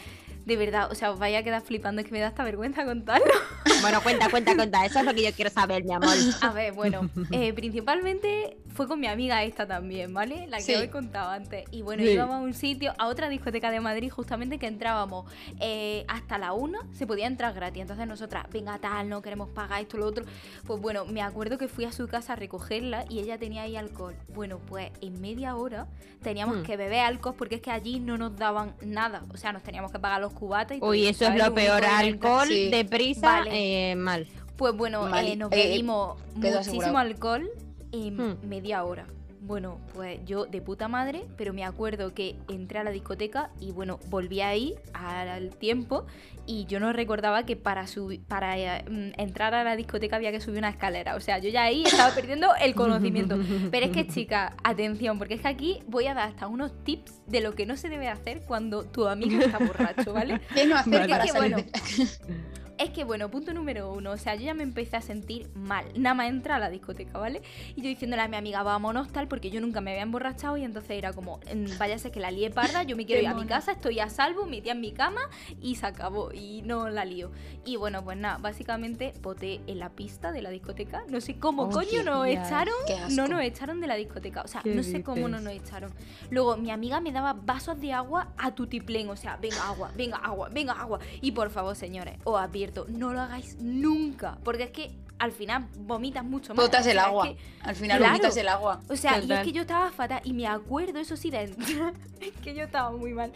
de 0.45 0.57
verdad, 0.57 0.91
o 0.91 0.95
sea, 0.95 1.11
os 1.11 1.19
vaya 1.19 1.39
a 1.39 1.43
quedar 1.43 1.63
flipando, 1.63 2.01
es 2.01 2.07
que 2.07 2.13
me 2.13 2.21
da 2.21 2.29
hasta 2.29 2.45
vergüenza 2.45 2.85
contarlo. 2.85 3.27
Bueno, 3.87 4.03
cuenta, 4.03 4.29
cuenta, 4.29 4.57
cuenta. 4.57 4.85
Eso 4.85 4.99
es 4.99 5.05
lo 5.05 5.15
que 5.15 5.23
yo 5.23 5.33
quiero 5.33 5.51
saber, 5.51 5.85
mi 5.85 5.93
amor. 5.93 6.11
A 6.41 6.51
ver, 6.53 6.73
bueno, 6.73 7.09
eh, 7.31 7.53
principalmente 7.53 8.57
fue 8.75 8.89
con 8.89 8.99
mi 9.01 9.07
amiga 9.07 9.45
esta 9.45 9.67
también, 9.67 10.13
¿vale? 10.13 10.47
La 10.49 10.57
que 10.59 10.63
Sí. 10.65 10.75
os 10.75 10.83
he 10.83 10.91
contado 10.91 11.31
antes. 11.31 11.65
Y 11.71 11.83
bueno, 11.83 12.03
Sí. 12.03 12.11
íbamos 12.11 12.35
a 12.35 12.39
un 12.41 12.53
sitio, 12.53 12.93
a 12.99 13.07
otra 13.07 13.29
discoteca 13.29 13.71
de 13.71 13.79
Madrid, 13.81 14.11
justamente 14.11 14.59
que 14.59 14.67
entrábamos 14.67 15.31
eh, 15.61 16.05
hasta 16.09 16.37
la 16.37 16.53
una, 16.53 16.81
se 16.93 17.07
podía 17.07 17.27
entrar 17.27 17.55
gratis. 17.55 17.81
Entonces 17.83 18.07
nosotras, 18.09 18.45
venga 18.53 18.79
tal, 18.79 19.09
no 19.09 19.23
queremos 19.23 19.49
pagar 19.51 19.81
esto, 19.83 19.97
lo 19.99 20.07
otro. 20.07 20.25
Pues 20.67 20.81
bueno, 20.81 21.05
me 21.07 21.23
acuerdo 21.23 21.57
que 21.57 21.69
fui 21.69 21.85
a 21.85 21.93
su 21.93 22.09
casa 22.09 22.33
a 22.33 22.37
recogerla 22.37 23.05
y 23.09 23.21
ella 23.21 23.39
tenía 23.39 23.63
ahí 23.63 23.77
alcohol. 23.77 24.17
Bueno, 24.35 24.59
pues 24.67 24.91
en 25.01 25.21
media 25.21 25.55
hora 25.57 25.87
teníamos 26.23 26.59
Hmm. 26.59 26.63
que 26.65 26.77
beber 26.77 27.01
alcohol 27.01 27.35
porque 27.39 27.55
es 27.57 27.61
que 27.63 27.71
allí 27.71 28.01
no 28.01 28.19
nos 28.19 28.37
daban 28.37 28.75
nada. 28.83 29.23
O 29.33 29.37
sea, 29.37 29.53
nos 29.53 29.63
teníamos 29.63 29.93
que 29.93 29.99
pagar 30.01 30.21
los 30.21 30.33
cubatas 30.33 30.77
y 30.77 30.81
todo. 30.81 30.91
Uy, 30.91 31.03
eso 31.07 31.25
es 31.25 31.29
¿sabes? 31.29 31.39
lo 31.39 31.45
único 31.53 31.55
peor. 31.55 31.85
Alcohol, 31.85 32.49
Sí. 32.49 32.69
deprisa, 32.71 33.21
Vale. 33.21 33.51
eh, 33.53 33.76
mal. 33.97 34.27
Pues 34.57 34.75
bueno, 34.77 35.07
Mal- 35.09 35.27
eh, 35.27 35.37
nos 35.37 35.53
eh, 35.53 35.57
bebimos 35.69 36.19
muchísimo 36.35 36.59
asegurado. 36.61 36.99
alcohol 36.99 37.49
en 37.93 38.17
Hmm. 38.17 38.37
media 38.49 38.85
hora. 38.85 39.07
Bueno, 39.43 39.79
pues 39.95 40.19
yo 40.25 40.47
de 40.47 40.61
puta 40.61 40.89
madre, 40.89 41.25
pero 41.37 41.53
me 41.53 41.63
acuerdo 41.65 42.13
que 42.15 42.35
entré 42.49 42.81
a 42.81 42.85
la 42.85 42.91
discoteca 42.91 43.51
y 43.61 43.71
bueno, 43.71 44.01
volví 44.09 44.41
ahí 44.41 44.75
al 44.93 45.51
tiempo 45.51 46.05
y 46.47 46.65
yo 46.67 46.81
no 46.81 46.93
recordaba 46.93 47.45
que 47.45 47.55
para 47.55 47.87
subir, 47.87 48.25
para 48.25 48.59
eh, 48.59 48.85
mm, 48.91 49.21
entrar 49.21 49.55
a 49.55 49.63
la 49.63 49.77
discoteca 49.77 50.17
había 50.17 50.33
que 50.33 50.41
subir 50.41 50.59
una 50.59 50.71
escalera. 50.71 51.15
O 51.15 51.21
sea, 51.21 51.39
yo 51.39 51.49
ya 51.49 51.63
ahí 51.63 51.85
estaba 51.85 52.13
perdiendo 52.13 52.49
el 52.61 52.75
conocimiento. 52.75 53.39
Pero 53.71 53.87
es 53.87 53.93
que, 53.93 54.09
chica, 54.09 54.57
atención, 54.65 55.17
porque 55.17 55.35
es 55.35 55.43
que 55.43 55.49
aquí 55.49 55.79
voy 55.87 56.07
a 56.09 56.15
dar 56.15 56.29
hasta 56.29 56.49
unos 56.49 56.73
tips 56.83 57.21
de 57.29 57.41
lo 57.41 57.55
que 57.55 57.67
no 57.67 57.77
se 57.77 57.89
debe 57.89 58.09
hacer 58.09 58.41
cuando 58.49 58.83
tu 58.85 59.07
amigo 59.07 59.41
está 59.41 59.59
borracho, 59.59 60.13
¿vale? 60.13 60.41
¿Qué 60.55 60.67
no 60.67 60.75
hacer 60.77 60.93
Porque 60.93 61.09
para 61.13 61.25
es 61.25 61.33
que, 61.33 61.39
salir 61.39 61.55
bueno, 61.55 61.71
de- 61.71 62.47
Es 62.79 62.91
que 62.91 63.05
bueno, 63.05 63.31
punto 63.31 63.55
número 63.55 63.91
uno, 63.91 64.11
o 64.13 64.17
sea, 64.19 64.35
yo 64.35 64.43
ya 64.43 64.53
me 64.55 64.63
empecé 64.63 64.97
a 64.97 65.01
sentir 65.01 65.49
mal, 65.55 65.87
nada 65.97 66.15
más 66.15 66.29
entrar 66.29 66.57
a 66.57 66.65
la 66.67 66.69
discoteca, 66.71 67.19
¿vale? 67.19 67.41
Y 67.75 67.81
yo 67.81 67.89
diciéndole 67.89 68.23
a 68.23 68.29
mi 68.29 68.37
amiga, 68.37 68.63
vámonos 68.63 69.09
tal, 69.13 69.29
porque 69.29 69.51
yo 69.51 69.63
nunca 69.63 69.81
me 69.81 69.93
había 69.93 70.03
emborrachado 70.03 70.59
y 70.59 70.65
entonces 70.65 70.91
era 70.91 71.15
como, 71.15 71.39
"Mm, 71.55 71.79
váyase 71.79 72.11
que 72.11 72.21
la 72.21 72.31
lié 72.31 72.51
parda, 72.51 72.83
yo 72.83 72.95
me 72.95 73.07
quiero 73.07 73.23
ir 73.23 73.29
a 73.29 73.35
mi 73.35 73.47
casa, 73.47 73.73
estoy 73.73 73.99
a 74.01 74.11
salvo, 74.11 74.45
me 74.45 74.57
metí 74.59 74.69
en 74.69 74.81
mi 74.81 74.93
cama 74.93 75.21
y 75.63 75.77
se 75.77 75.87
acabó 75.87 76.33
y 76.33 76.61
no 76.63 76.91
la 76.91 77.07
lío. 77.07 77.31
Y 77.65 77.77
bueno, 77.77 78.05
pues 78.05 78.19
nada, 78.19 78.37
básicamente 78.39 79.15
boté 79.23 79.61
en 79.67 79.79
la 79.79 79.91
pista 79.91 80.31
de 80.31 80.43
la 80.43 80.51
discoteca, 80.51 81.03
no 81.09 81.21
sé 81.23 81.39
cómo 81.39 81.71
coño 81.71 82.03
nos 82.05 82.27
echaron, 82.27 82.75
no 83.17 83.27
nos 83.27 83.41
echaron 83.41 83.81
de 83.81 83.87
la 83.87 83.95
discoteca, 83.95 84.43
o 84.43 84.49
sea, 84.49 84.61
¿Qué 84.63 84.75
no 84.75 84.83
sé 84.83 85.03
cómo 85.03 85.29
no 85.29 85.41
nos 85.41 85.55
echaron. 85.55 85.93
Luego 86.31 86.57
mi 86.59 86.71
amiga 86.71 87.01
me 87.01 87.11
daba 87.11 87.33
vasos 87.33 87.81
de 87.81 87.93
agua 87.95 88.33
a 88.37 88.55
tutiplén, 88.55 89.09
o 89.09 89.17
sea, 89.17 89.37
venga 89.39 89.67
agua, 89.67 89.91
venga 89.97 90.19
agua, 90.19 90.51
venga 90.51 90.75
agua. 90.75 90.99
Y 91.23 91.33
por 91.33 91.49
favor, 91.49 91.75
señores, 91.75 92.19
os 92.25 92.39
advierto, 92.39 92.66
no 92.89 93.13
lo 93.13 93.21
hagáis 93.21 93.57
nunca, 93.61 94.39
porque 94.45 94.65
es 94.65 94.71
que 94.71 94.93
al 95.19 95.33
final 95.33 95.67
vomitas 95.79 96.23
mucho 96.25 96.55
más. 96.55 96.63
Botas 96.67 96.87
o 96.87 96.91
el 96.91 96.99
es 96.99 97.03
agua. 97.03 97.25
que- 97.25 97.37
Al 97.63 97.75
final 97.75 97.97
Claro. 97.97 98.13
vomitas 98.13 98.37
el 98.37 98.49
agua. 98.49 98.83
o 98.91 98.97
sea, 98.97 99.19
y 99.19 99.33
es 99.33 99.41
que 99.41 99.53
yo 99.53 99.63
estaba 99.63 99.91
fatal 99.91 100.21
y 100.25 100.35
me 100.35 100.47
acuerdo, 100.47 100.99
eso 100.99 101.17
sí, 101.17 101.31
de 101.31 101.41
entrar, 101.45 101.95
es 102.21 102.33
que 102.43 102.55
yo 102.55 102.65
estaba 102.65 102.91
muy 102.93 103.15
mal, 103.15 103.33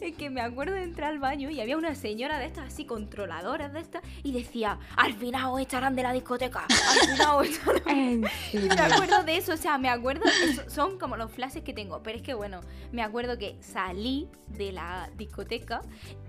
es 0.00 0.14
que 0.16 0.30
me 0.30 0.40
acuerdo 0.40 0.74
de 0.74 0.84
entrar 0.84 1.10
al 1.10 1.18
baño 1.18 1.50
y 1.50 1.60
había 1.60 1.76
una 1.76 1.96
señora 1.96 2.38
de 2.38 2.46
estas 2.46 2.68
así 2.72 2.84
controladoras 2.84 3.72
de 3.72 3.80
estas 3.80 4.02
y 4.22 4.30
decía, 4.30 4.78
al 4.96 5.14
final 5.14 5.46
os 5.52 5.60
echarán 5.60 5.96
de 5.96 6.04
la 6.04 6.12
discoteca, 6.12 6.64
al 6.68 7.08
final 7.16 7.28
os 7.38 7.48
echarán 7.48 8.24
y 8.52 8.58
me 8.58 8.74
acuerdo 8.80 9.24
de 9.24 9.36
eso, 9.36 9.52
o 9.54 9.56
sea, 9.56 9.78
me 9.78 9.88
acuerdo, 9.88 10.22
eso- 10.44 10.70
son 10.70 10.96
como 10.96 11.16
los 11.16 11.32
flashes 11.32 11.64
que 11.64 11.72
tengo, 11.74 12.04
pero 12.04 12.18
es 12.18 12.22
que 12.22 12.34
bueno, 12.34 12.60
me 12.92 13.02
acuerdo 13.02 13.36
que 13.36 13.56
salí 13.60 14.28
de 14.46 14.70
la 14.70 15.10
discoteca 15.16 15.80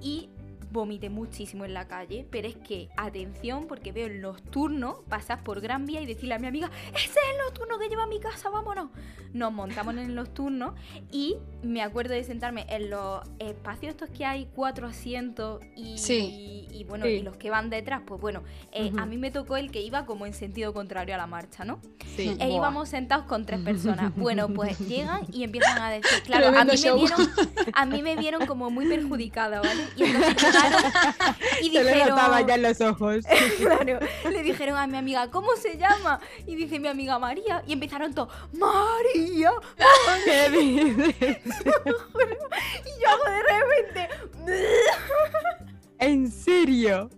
y 0.01 0.31
vomité 0.77 1.09
muchísimo 1.09 1.65
en 1.65 1.73
la 1.73 1.87
calle, 1.87 2.25
pero 2.31 2.47
es 2.47 2.55
que, 2.55 2.89
atención, 2.97 3.67
porque 3.67 3.91
veo 3.91 4.07
el 4.07 4.21
nocturno 4.21 5.03
pasar 5.09 5.43
por 5.43 5.59
Gran 5.61 5.85
Vía 5.85 6.01
y 6.01 6.05
decirle 6.05 6.35
a 6.35 6.39
mi 6.39 6.47
amiga, 6.47 6.69
ese 6.93 7.05
es 7.05 7.15
el 7.31 7.37
nocturno 7.45 7.77
que 7.79 7.89
lleva 7.89 8.03
a 8.03 8.07
mi 8.07 8.19
casa, 8.19 8.49
vámonos. 8.49 8.89
Nos 9.33 9.51
montamos 9.51 9.93
en 9.95 9.99
el 9.99 10.15
nocturno 10.15 10.73
y 11.11 11.35
me 11.61 11.81
acuerdo 11.83 12.13
de 12.13 12.23
sentarme 12.23 12.65
en 12.69 12.89
los 12.89 13.21
espacios 13.39 13.91
estos 13.91 14.09
que 14.09 14.25
hay, 14.25 14.47
cuatro 14.55 14.87
asientos 14.87 15.61
y, 15.75 15.97
Sí. 15.97 16.67
y, 16.71 16.83
bueno, 16.85 17.05
Sí. 17.05 17.11
y 17.11 17.21
los 17.21 17.35
que 17.37 17.49
van 17.49 17.69
detrás, 17.69 18.01
pues 18.05 18.21
bueno, 18.21 18.43
eh, 18.71 18.91
a 18.97 19.05
mí 19.05 19.17
me 19.17 19.29
tocó 19.31 19.57
el 19.57 19.69
que 19.71 19.81
iba 19.81 20.05
como 20.05 20.25
en 20.25 20.33
sentido 20.33 20.73
contrario 20.73 21.13
a 21.15 21.17
la 21.17 21.27
marcha, 21.27 21.65
¿no? 21.65 21.79
Sí. 22.15 22.29
E 22.29 22.35
Buah. 22.35 22.47
íbamos 22.55 22.89
sentados 22.89 23.25
con 23.25 23.45
tres 23.45 23.59
personas. 23.59 24.15
Bueno, 24.15 24.47
pues 24.49 24.79
llegan 24.87 25.21
y 25.31 25.43
empiezan 25.43 25.77
a 25.81 25.89
decir, 25.91 26.23
claro, 26.23 26.47
a 26.57 26.63
mí, 26.63 26.71
me 26.83 26.93
vieron, 26.93 27.19
a 27.73 27.85
mí 27.85 28.01
me 28.01 28.15
vieron 28.15 28.45
como 28.45 28.69
muy 28.69 28.87
perjudicada, 28.87 29.59
¿vale? 29.61 29.83
Y 29.97 30.03
entonces 30.03 30.35
y 31.61 31.69
Se 31.69 31.83
le 31.83 31.93
dijeron, 31.93 32.09
notaba 32.09 32.41
ya 32.41 32.55
en 32.55 32.61
los 32.63 32.81
ojos. 32.81 33.25
claro, 33.57 33.99
le 34.29 34.43
dijeron 34.43 34.77
a 34.77 34.87
mi 34.87 34.97
amiga, 34.97 35.29
¿cómo 35.31 35.55
se 35.55 35.77
llama? 35.77 36.19
Y 36.45 36.55
dice 36.55 36.79
mi 36.79 36.87
amiga 36.87 37.19
María. 37.19 37.63
Y 37.67 37.73
empezaron 37.73 38.13
todos, 38.13 38.29
María. 38.53 39.51
¿Qué 40.25 40.49
dices? 40.49 41.37
Y 42.85 43.01
yo 43.01 43.09
hago 43.09 43.23
de 43.25 43.41
repente. 43.43 44.09
¿En 45.99 46.31
serio? 46.31 47.09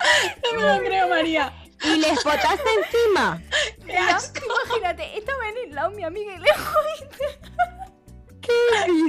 No 0.54 0.60
me 0.60 0.78
lo 0.78 0.84
creo, 0.84 1.08
María. 1.08 1.54
¿Y 1.84 1.98
les 1.98 2.24
potaste 2.24 2.70
encima? 2.84 3.42
Qué 3.86 3.98
asco. 3.98 4.42
Imagínate, 4.46 5.18
estaba 5.18 5.50
en 5.50 5.70
el 5.70 5.76
lado 5.76 5.92
mi 5.92 6.04
amiga 6.04 6.34
y 6.36 6.40
lejos. 6.40 6.86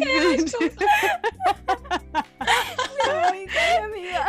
¿Qué 0.02 0.20
dices? 0.36 0.54
Amiga. 3.82 4.26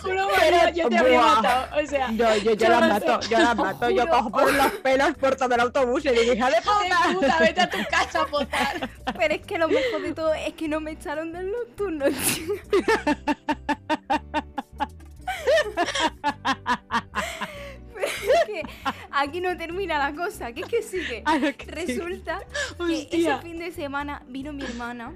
Juro, 0.00 0.28
María, 0.30 0.70
yo 0.70 0.88
te 0.88 0.96
habría 0.98 1.18
Buah. 1.20 1.34
matado. 1.36 1.82
O 1.82 1.86
sea, 1.86 2.10
Yo, 2.12 2.36
yo, 2.36 2.42
yo 2.52 2.54
Yo 2.54 2.68
las 2.68 2.80
no 2.80 2.88
mato, 2.88 3.20
yo 3.28 3.38
las 3.38 3.56
mato, 3.56 3.90
yo 3.90 4.06
cojo 4.08 4.30
por 4.30 4.52
los 4.54 4.72
pelos 4.74 5.14
por 5.16 5.34
todo 5.36 5.54
el 5.54 5.60
autobús 5.60 6.04
y 6.04 6.08
le 6.08 6.20
dije, 6.20 6.34
¡hija 6.36 6.50
de 6.50 6.56
puta, 6.62 6.98
puta! 7.12 7.38
vete 7.40 7.60
a 7.62 7.70
tu 7.70 7.78
casa 7.90 8.22
a 8.22 8.26
potar. 8.26 8.88
Pero 9.18 9.34
es 9.34 9.40
que 9.44 9.58
lo 9.58 9.68
mejor 9.68 10.02
de 10.02 10.12
todo 10.14 10.32
es 10.34 10.52
que 10.54 10.68
no 10.68 10.80
me 10.80 10.92
echaron 10.92 11.32
del 11.32 11.50
nocturno. 11.50 12.04
Pero 17.94 18.06
es 18.06 18.44
que 18.46 18.62
aquí 19.12 19.40
no 19.40 19.56
termina 19.56 19.98
la 19.98 20.14
cosa, 20.14 20.52
que 20.52 20.62
es 20.62 20.68
que 20.68 20.82
sigue. 20.82 21.22
Lo 21.40 21.56
que. 21.56 21.66
Resulta 21.66 22.40
que 23.10 23.16
ese 23.20 23.38
fin 23.38 23.58
de 23.58 23.70
semana 23.72 24.22
vino 24.28 24.52
mi 24.52 24.64
hermana. 24.64 25.12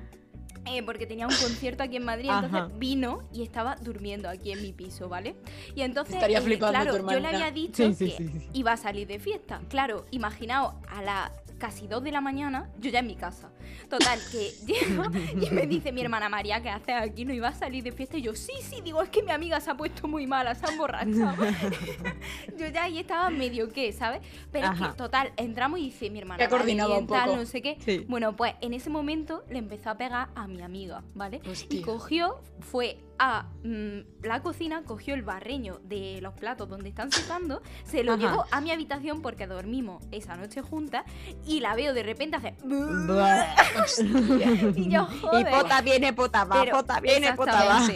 eh, 0.66 0.82
porque 0.82 1.06
tenía 1.06 1.26
un 1.26 1.34
concierto 1.34 1.82
aquí 1.82 1.96
en 1.96 2.04
Madrid, 2.04 2.28
Ajá. 2.28 2.44
entonces 2.46 2.78
vino 2.78 3.26
y 3.32 3.42
estaba 3.42 3.76
durmiendo 3.76 4.28
aquí 4.28 4.52
en 4.52 4.60
mi 4.60 4.72
piso, 4.74 5.08
¿vale? 5.08 5.34
Y 5.74 5.80
entonces, 5.80 6.14
Estaría 6.16 6.38
eh, 6.38 6.42
flipando 6.42 6.78
claro, 6.80 6.98
tu 6.98 7.10
yo 7.10 7.20
le 7.20 7.28
había 7.28 7.50
dicho 7.50 7.86
Sí, 7.86 7.94
sí, 7.94 8.04
que 8.10 8.16
sí, 8.18 8.28
sí. 8.38 8.48
iba 8.52 8.72
a 8.72 8.76
salir 8.76 9.06
de 9.06 9.18
fiesta. 9.18 9.60
Claro, 9.70 10.04
imaginaos, 10.10 10.74
a 10.90 11.00
las 11.02 11.30
casi 11.56 11.86
2 11.86 12.02
de 12.04 12.12
la 12.12 12.20
mañana, 12.20 12.70
yo 12.78 12.90
ya 12.90 12.98
en 13.00 13.06
mi 13.06 13.16
casa. 13.16 13.50
Total, 13.88 14.18
que 14.30 14.50
llega 14.66 15.10
y 15.40 15.50
me 15.50 15.66
dice 15.66 15.92
mi 15.92 16.00
hermana 16.02 16.28
María, 16.28 16.62
¿qué 16.62 16.70
haces 16.70 16.94
aquí? 16.96 17.24
¿No 17.24 17.32
iba 17.32 17.48
a 17.48 17.54
salir 17.54 17.82
de 17.84 17.92
fiesta? 17.92 18.16
Y 18.18 18.22
yo, 18.22 18.34
sí, 18.34 18.52
sí, 18.62 18.80
digo, 18.82 19.02
es 19.02 19.08
que 19.08 19.22
mi 19.22 19.30
amiga 19.30 19.60
se 19.60 19.70
ha 19.70 19.76
puesto 19.76 20.06
muy 20.08 20.26
mala, 20.26 20.54
se 20.54 20.66
ha 20.66 20.70
emborrachado. 20.72 21.34
yo 22.58 22.66
ya 22.68 22.84
ahí 22.84 22.98
estaba 22.98 23.30
medio 23.30 23.72
que, 23.72 23.92
¿sabes? 23.92 24.20
Pero 24.52 24.72
es 24.72 24.80
que, 24.80 24.88
total, 24.96 25.32
entramos 25.36 25.78
y 25.80 25.84
dice 25.84 26.10
mi 26.10 26.18
hermana, 26.18 26.38
Ya 26.38 26.46
"Vale, 26.48 26.58
coordinaba 26.58 26.90
bien, 26.94 27.02
un 27.02 27.08
tal, 27.08 27.24
poco. 27.26 27.36
no 27.36 27.46
sé 27.46 27.62
qué. 27.62 27.76
Sí. 27.84 28.04
Bueno, 28.08 28.36
pues 28.36 28.54
en 28.60 28.74
ese 28.74 28.90
momento 28.90 29.44
le 29.48 29.58
empezó 29.58 29.90
a 29.90 29.96
pegar 29.96 30.28
a 30.34 30.46
mi 30.46 30.60
amiga, 30.62 31.02
¿vale? 31.14 31.40
Y 31.70 31.82
cogió, 31.82 32.40
fue 32.60 32.98
a 33.20 33.48
mm, 33.64 33.98
la 34.22 34.42
cocina, 34.42 34.82
cogió 34.84 35.14
el 35.14 35.22
barreño 35.22 35.80
de 35.82 36.20
los 36.22 36.34
platos 36.34 36.68
donde 36.68 36.88
están 36.88 37.10
secando, 37.10 37.60
se 37.84 38.04
lo 38.04 38.12
Ajá. 38.12 38.20
llevó 38.22 38.44
a 38.52 38.60
mi 38.60 38.70
habitación 38.70 39.22
porque 39.22 39.46
dormimos 39.48 40.04
esa 40.12 40.36
noche 40.36 40.62
juntas 40.62 41.04
y 41.44 41.58
la 41.60 41.74
veo 41.74 41.94
de 41.94 42.04
repente 42.04 42.36
hacer... 42.36 42.54
Y 44.76 44.88
yo, 44.90 45.06
Y 45.12 45.18
joder. 45.20 45.50
pota 45.50 45.80
viene, 45.82 46.12
pota 46.12 46.44
va, 46.44 46.60
Pero- 46.64 46.76
pota 46.76 47.00
viene, 47.00 47.32
pota 47.34 47.64
va. 47.64 47.88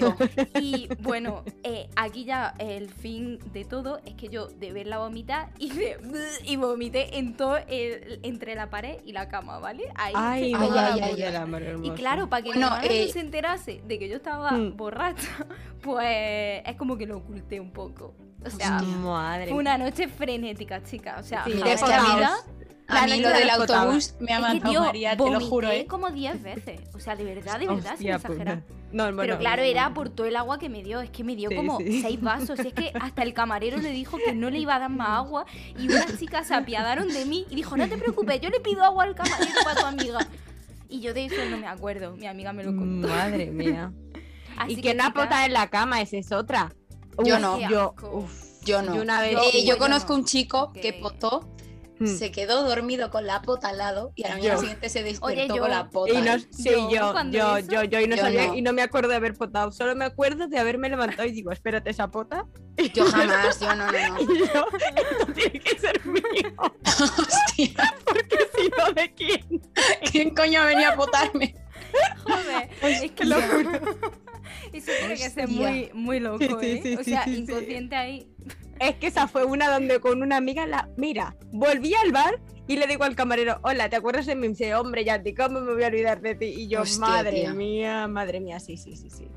Y 0.60 0.88
bueno, 1.00 1.42
eh, 1.62 1.88
aquí 1.96 2.24
ya 2.24 2.54
el 2.58 2.90
fin 2.90 3.38
de 3.52 3.64
todo 3.64 4.00
es 4.04 4.14
que 4.14 4.28
yo 4.28 4.46
de 4.46 4.72
verla 4.72 4.98
vomitar 4.98 5.50
hice 5.58 5.98
y 6.44 6.56
vomité 6.56 7.18
en 7.18 7.36
todo 7.36 7.56
el- 7.68 8.20
entre 8.22 8.54
la 8.54 8.70
pared 8.70 8.98
y 9.04 9.12
la 9.12 9.28
cama, 9.28 9.58
¿vale? 9.58 9.84
Ahí 9.94 10.12
Ay, 10.16 10.52
ay, 10.56 10.70
la 10.70 10.94
ay, 10.94 11.00
ay, 11.00 11.80
Y 11.82 11.90
claro, 11.90 12.28
para 12.28 12.42
que 12.42 12.48
Bueno, 12.50 12.68
mi 12.70 12.76
hermana 12.76 12.86
eh, 12.94 13.04
no 13.06 13.12
se 13.12 13.20
enterase 13.20 13.82
de 13.86 13.98
que 13.98 14.08
yo 14.08 14.16
estaba 14.16 14.52
Mm. 14.52 14.76
borracha, 14.76 15.46
pues 15.82 16.62
es 16.64 16.76
como 16.76 16.96
que 16.96 17.06
lo 17.06 17.18
oculté 17.18 17.60
un 17.60 17.70
poco. 17.72 18.14
O 18.44 18.50
sea, 18.50 18.76
Hostia. 18.78 18.96
Madre 18.98 19.46
fue 19.50 19.58
una 19.58 19.78
noche 19.78 20.08
frenética, 20.08 20.82
chica. 20.82 21.16
O 21.20 21.22
sea, 21.22 21.44
Sí, 21.44 21.52
jamás 21.52 21.80
la 21.88 22.14
vida- 22.16 22.36
A 22.98 23.06
mí 23.06 23.20
lo 23.20 23.28
de 23.28 23.34
del 23.40 23.50
autobús 23.50 24.14
me 24.20 24.32
ha 24.32 24.38
es 24.38 24.44
que, 24.46 24.52
matado, 24.54 24.70
tío, 24.72 24.80
María, 24.80 25.16
te 25.16 25.30
lo 25.30 25.40
juro, 25.40 25.70
¿eh? 25.70 25.86
como 25.86 26.10
10 26.10 26.42
veces. 26.42 26.80
O 26.94 27.00
sea, 27.00 27.16
de 27.16 27.24
verdad, 27.24 27.58
de 27.58 27.66
verdad, 27.68 27.96
sin 27.98 28.12
Hostia, 28.12 28.18
pues, 28.18 28.24
exagerar. 28.38 28.62
No, 28.92 29.04
bueno, 29.04 29.16
Pero 29.22 29.38
claro, 29.38 29.62
no, 29.62 29.68
era 29.68 29.88
no. 29.88 29.94
por 29.94 30.10
todo 30.10 30.26
el 30.26 30.36
agua 30.36 30.58
que 30.58 30.68
me 30.68 30.82
dio. 30.82 31.00
Es 31.00 31.10
que 31.10 31.24
me 31.24 31.34
dio 31.34 31.48
Sí, 31.48 31.56
como 31.56 31.78
sí. 31.78 32.02
seis 32.02 32.20
vasos. 32.20 32.58
Y 32.62 32.68
es 32.68 32.74
que 32.74 32.92
hasta 33.00 33.22
el 33.22 33.32
camarero 33.32 33.78
le 33.78 33.90
dijo 33.90 34.18
que 34.22 34.34
no 34.34 34.50
le 34.50 34.58
iba 34.58 34.76
a 34.76 34.78
dar 34.80 34.90
más 34.90 35.08
agua. 35.08 35.46
Y 35.78 35.86
unas 35.88 36.18
chicas 36.18 36.46
se 36.48 36.54
apiadaron 36.54 37.08
de 37.08 37.24
mí 37.24 37.46
y 37.48 37.54
dijo, 37.54 37.76
no 37.76 37.88
te 37.88 37.96
preocupes, 37.96 38.40
yo 38.42 38.50
le 38.50 38.60
pido 38.60 38.84
agua 38.84 39.04
al 39.04 39.14
camarero 39.14 39.50
para 39.64 39.80
tu 39.80 39.86
amiga. 39.86 40.18
Y 40.90 41.00
yo 41.00 41.14
de 41.14 41.24
eso 41.24 41.36
no 41.50 41.56
me 41.56 41.66
acuerdo. 41.68 42.14
Mi 42.16 42.26
amiga 42.26 42.52
me 42.52 42.64
lo 42.64 42.76
contó. 42.76 43.08
Madre 43.08 43.46
mía. 43.50 43.92
Así 44.58 44.72
y 44.72 44.76
que, 44.76 44.82
que 44.82 44.94
no 44.94 45.10
pota 45.14 45.46
en 45.46 45.54
la 45.54 45.70
cama, 45.70 46.02
esa 46.02 46.18
es 46.18 46.30
otra. 46.30 46.70
Yo 47.24 47.36
Uf, 47.36 47.40
no. 47.40 47.60
Yo, 47.60 47.68
Qué 47.68 47.74
asco. 48.04 48.16
uf. 48.18 48.42
Yo 48.64 48.82
no. 48.82 48.94
Yo 48.94 49.00
una 49.02 49.22
vez- 49.22 49.32
Eh, 49.32 49.34
No, 49.36 49.42
yo 49.58 49.64
yo 49.74 49.78
conozco 49.78 50.12
no. 50.12 50.18
un 50.18 50.24
chico 50.26 50.70
Que- 50.74 50.80
que 50.82 50.92
potó, 50.92 51.48
Mm. 52.02 52.06
se 52.18 52.32
quedó 52.32 52.64
dormido 52.66 53.10
con 53.10 53.26
la 53.26 53.42
pota 53.42 53.68
al 53.68 53.78
lado 53.78 54.12
y 54.16 54.24
a 54.24 54.30
la 54.30 54.34
mañana 54.36 54.58
siguiente 54.58 54.88
se 54.88 55.02
despertó 55.04 55.26
Oye, 55.40 55.46
yo- 55.48 55.58
con 55.58 55.70
la 55.70 55.88
pota. 55.88 56.12
Y 56.12 56.22
no, 56.22 56.38
sí, 56.38 56.64
Yo, 56.64 56.90
yo, 56.90 57.14
yo, 57.30 57.58
yo, 57.60 57.82
yo, 57.84 58.00
y 58.00 58.08
no 58.08 58.16
Yo 58.16 58.22
sabía, 58.22 58.46
no. 58.48 58.54
y 58.56 58.62
no 58.62 58.72
me 58.72 58.82
acuerdo 58.82 59.08
de 59.10 59.16
haber 59.16 59.34
potado, 59.34 59.70
solo 59.72 59.94
me 59.94 60.04
acuerdo 60.04 60.48
de 60.48 60.58
haberme 60.58 60.88
levantado 60.88 61.24
y 61.28 61.32
digo, 61.32 61.52
espérate 61.52 61.90
esa 61.90 62.08
pota. 62.10 62.46
Yo 62.94 63.04
jamás, 63.06 63.60
yo 63.60 63.74
no, 63.76 63.86
no, 63.86 63.92
no. 63.92 64.20
Y 64.34 64.38
yo, 64.38 64.44
esto 64.44 65.32
tiene 65.34 65.60
que 65.60 65.78
ser 65.78 66.04
mío, 66.06 66.22
Hostia, 66.84 67.94
porque 68.04 68.38
si 68.56 68.68
no, 68.78 68.92
¿de 68.92 69.14
quién? 69.14 69.62
¿quién 70.10 70.34
coño 70.34 70.64
venía 70.64 70.90
a 70.90 70.96
potarme? 70.96 71.54
Joder, 72.24 72.70
es 72.82 73.12
que 73.12 73.24
lo 73.24 73.36
Eso 73.38 74.90
tiene 74.98 75.14
que 75.16 75.30
ser 75.30 75.48
muy, 75.48 75.90
muy 75.92 76.20
loco, 76.20 76.38
Sí, 76.38 76.48
sí, 76.60 76.66
¿eh? 76.66 76.80
sí, 76.82 76.94
o 76.96 77.04
sea, 77.04 77.24
sí, 77.24 77.34
sí. 77.34 77.40
inconsciente 77.42 77.94
ahí. 77.96 78.28
Es 78.82 78.96
que 78.96 79.06
esa 79.06 79.28
fue 79.28 79.44
una 79.44 79.70
donde 79.70 80.00
con 80.00 80.22
una 80.22 80.36
amiga 80.38 80.66
la. 80.66 80.88
Mira, 80.96 81.36
volví 81.52 81.94
al 81.94 82.10
bar 82.10 82.40
y 82.66 82.76
le 82.76 82.88
digo 82.88 83.04
al 83.04 83.14
camarero, 83.14 83.58
hola, 83.62 83.88
¿te 83.88 83.94
acuerdas 83.94 84.26
de 84.26 84.34
mí? 84.34 84.46
Y 84.46 84.48
me 84.48 84.54
dice, 84.54 84.74
hombre, 84.74 85.04
Yanti, 85.04 85.34
¿cómo 85.34 85.60
me 85.60 85.72
voy 85.72 85.84
a 85.84 85.86
olvidar 85.86 86.20
de 86.20 86.34
ti? 86.34 86.46
Y 86.46 86.66
yo, 86.68 86.82
Hostia, 86.82 86.98
madre 87.06 87.30
tía. 87.42 87.54
mía, 87.54 88.08
madre 88.08 88.40
mía, 88.40 88.58
sí, 88.58 88.76
sí, 88.76 88.96
sí, 88.96 89.08
sí. 89.08 89.28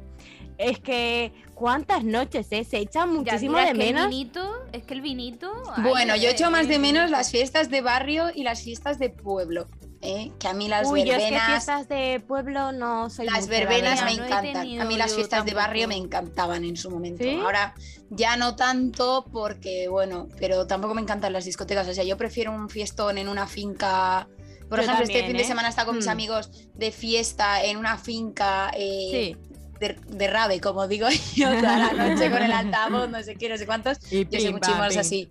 Es 0.58 0.80
que, 0.80 1.32
¿cuántas 1.54 2.04
noches, 2.04 2.48
eh? 2.52 2.64
Se 2.64 2.78
echan 2.78 3.10
Ya, 3.10 3.14
muchísimo 3.14 3.58
mira, 3.58 3.66
de 3.66 3.72
es 3.72 3.78
que 3.78 3.86
menos. 3.86 4.04
el 4.06 4.10
vinito, 4.10 4.52
es 4.72 4.84
que 4.84 4.94
el 4.96 5.02
vinito... 5.02 5.52
ay, 5.76 5.84
Bueno, 5.84 6.16
yo 6.16 6.30
echo 6.30 6.50
más 6.50 6.68
de 6.68 6.80
menos 6.80 7.12
las 7.12 7.30
fiestas 7.30 7.70
de 7.70 7.82
barrio 7.82 8.28
y 8.34 8.44
las 8.44 8.64
fiestas 8.64 8.98
de 8.98 9.10
pueblo. 9.10 9.68
¿Eh? 10.06 10.32
Que 10.39 10.48
a 10.48 10.54
mí 10.54 10.68
las 10.68 10.88
Uy, 10.88 11.04
yo 11.04 11.13
es 11.13 11.18
que 11.18 11.24
verbenas, 11.24 11.48
fiestas 11.48 11.88
de 11.89 12.24
pueblo 12.26 12.72
no 12.72 13.10
soy 13.10 13.26
las 13.26 13.41
mucho, 13.41 13.52
la 13.52 13.58
verbenas 13.60 14.04
me 14.06 14.12
encantan. 14.12 14.82
A 14.82 14.86
mí 14.86 14.96
las 14.98 15.13
fiestas 15.13 15.46
de 15.46 15.54
barrio 15.54 15.88
me 15.88 15.96
encantaban 15.96 16.63
en 16.63 16.78
su 16.78 16.89
momento. 16.89 17.24
¿Sí? 17.24 17.39
Ahora 17.44 17.74
ya 18.10 18.38
no 18.38 18.56
tanto 18.56 19.26
porque, 19.32 19.88
bueno, 19.88 20.28
pero 20.39 20.68
tampoco 20.68 20.94
me 20.94 21.02
encantan 21.02 21.34
las 21.34 21.46
discotecas. 21.46 21.88
O 21.88 21.94
sea, 21.94 22.04
yo 22.04 22.18
prefiero 22.18 22.52
un 22.52 22.70
fiestón 22.70 23.18
en 23.18 23.28
una 23.30 23.48
finca. 23.48 24.28
Por 24.70 24.80
Yo 24.80 24.84
ejemplo, 24.86 25.04
este 25.06 25.26
fin 25.28 25.36
¿eh? 25.36 25.39
de 25.39 25.46
semana 25.46 25.68
he 25.68 25.70
estado 25.70 25.88
con 25.88 25.98
mis 25.98 26.08
Mm. 26.08 26.10
amigos 26.10 26.50
de 26.74 26.91
fiesta 26.91 27.63
en 27.63 27.78
una 27.78 27.98
finca 27.98 28.72
eh, 28.76 29.36
Sí. 29.36 29.38
de, 29.80 29.96
de 30.08 30.28
rave, 30.28 30.60
como 30.60 30.88
digo 30.88 31.08
yo, 31.36 31.50
toda 31.50 31.78
la 31.78 31.94
noche 31.94 32.32
con 32.32 32.41
el 32.41 32.52
altavoz, 32.52 33.10
no 33.10 33.22
sé 33.22 33.36
qué, 33.36 33.48
no 33.50 33.58
sé 33.58 33.65
cuántos. 33.68 33.98
Y 34.12 34.26
Yo 34.28 34.39
soy 34.39 34.52
pim, 34.54 34.60
pam, 34.60 34.72
chimosa 34.72 34.89
pim. 34.89 35.00
así. 35.00 35.30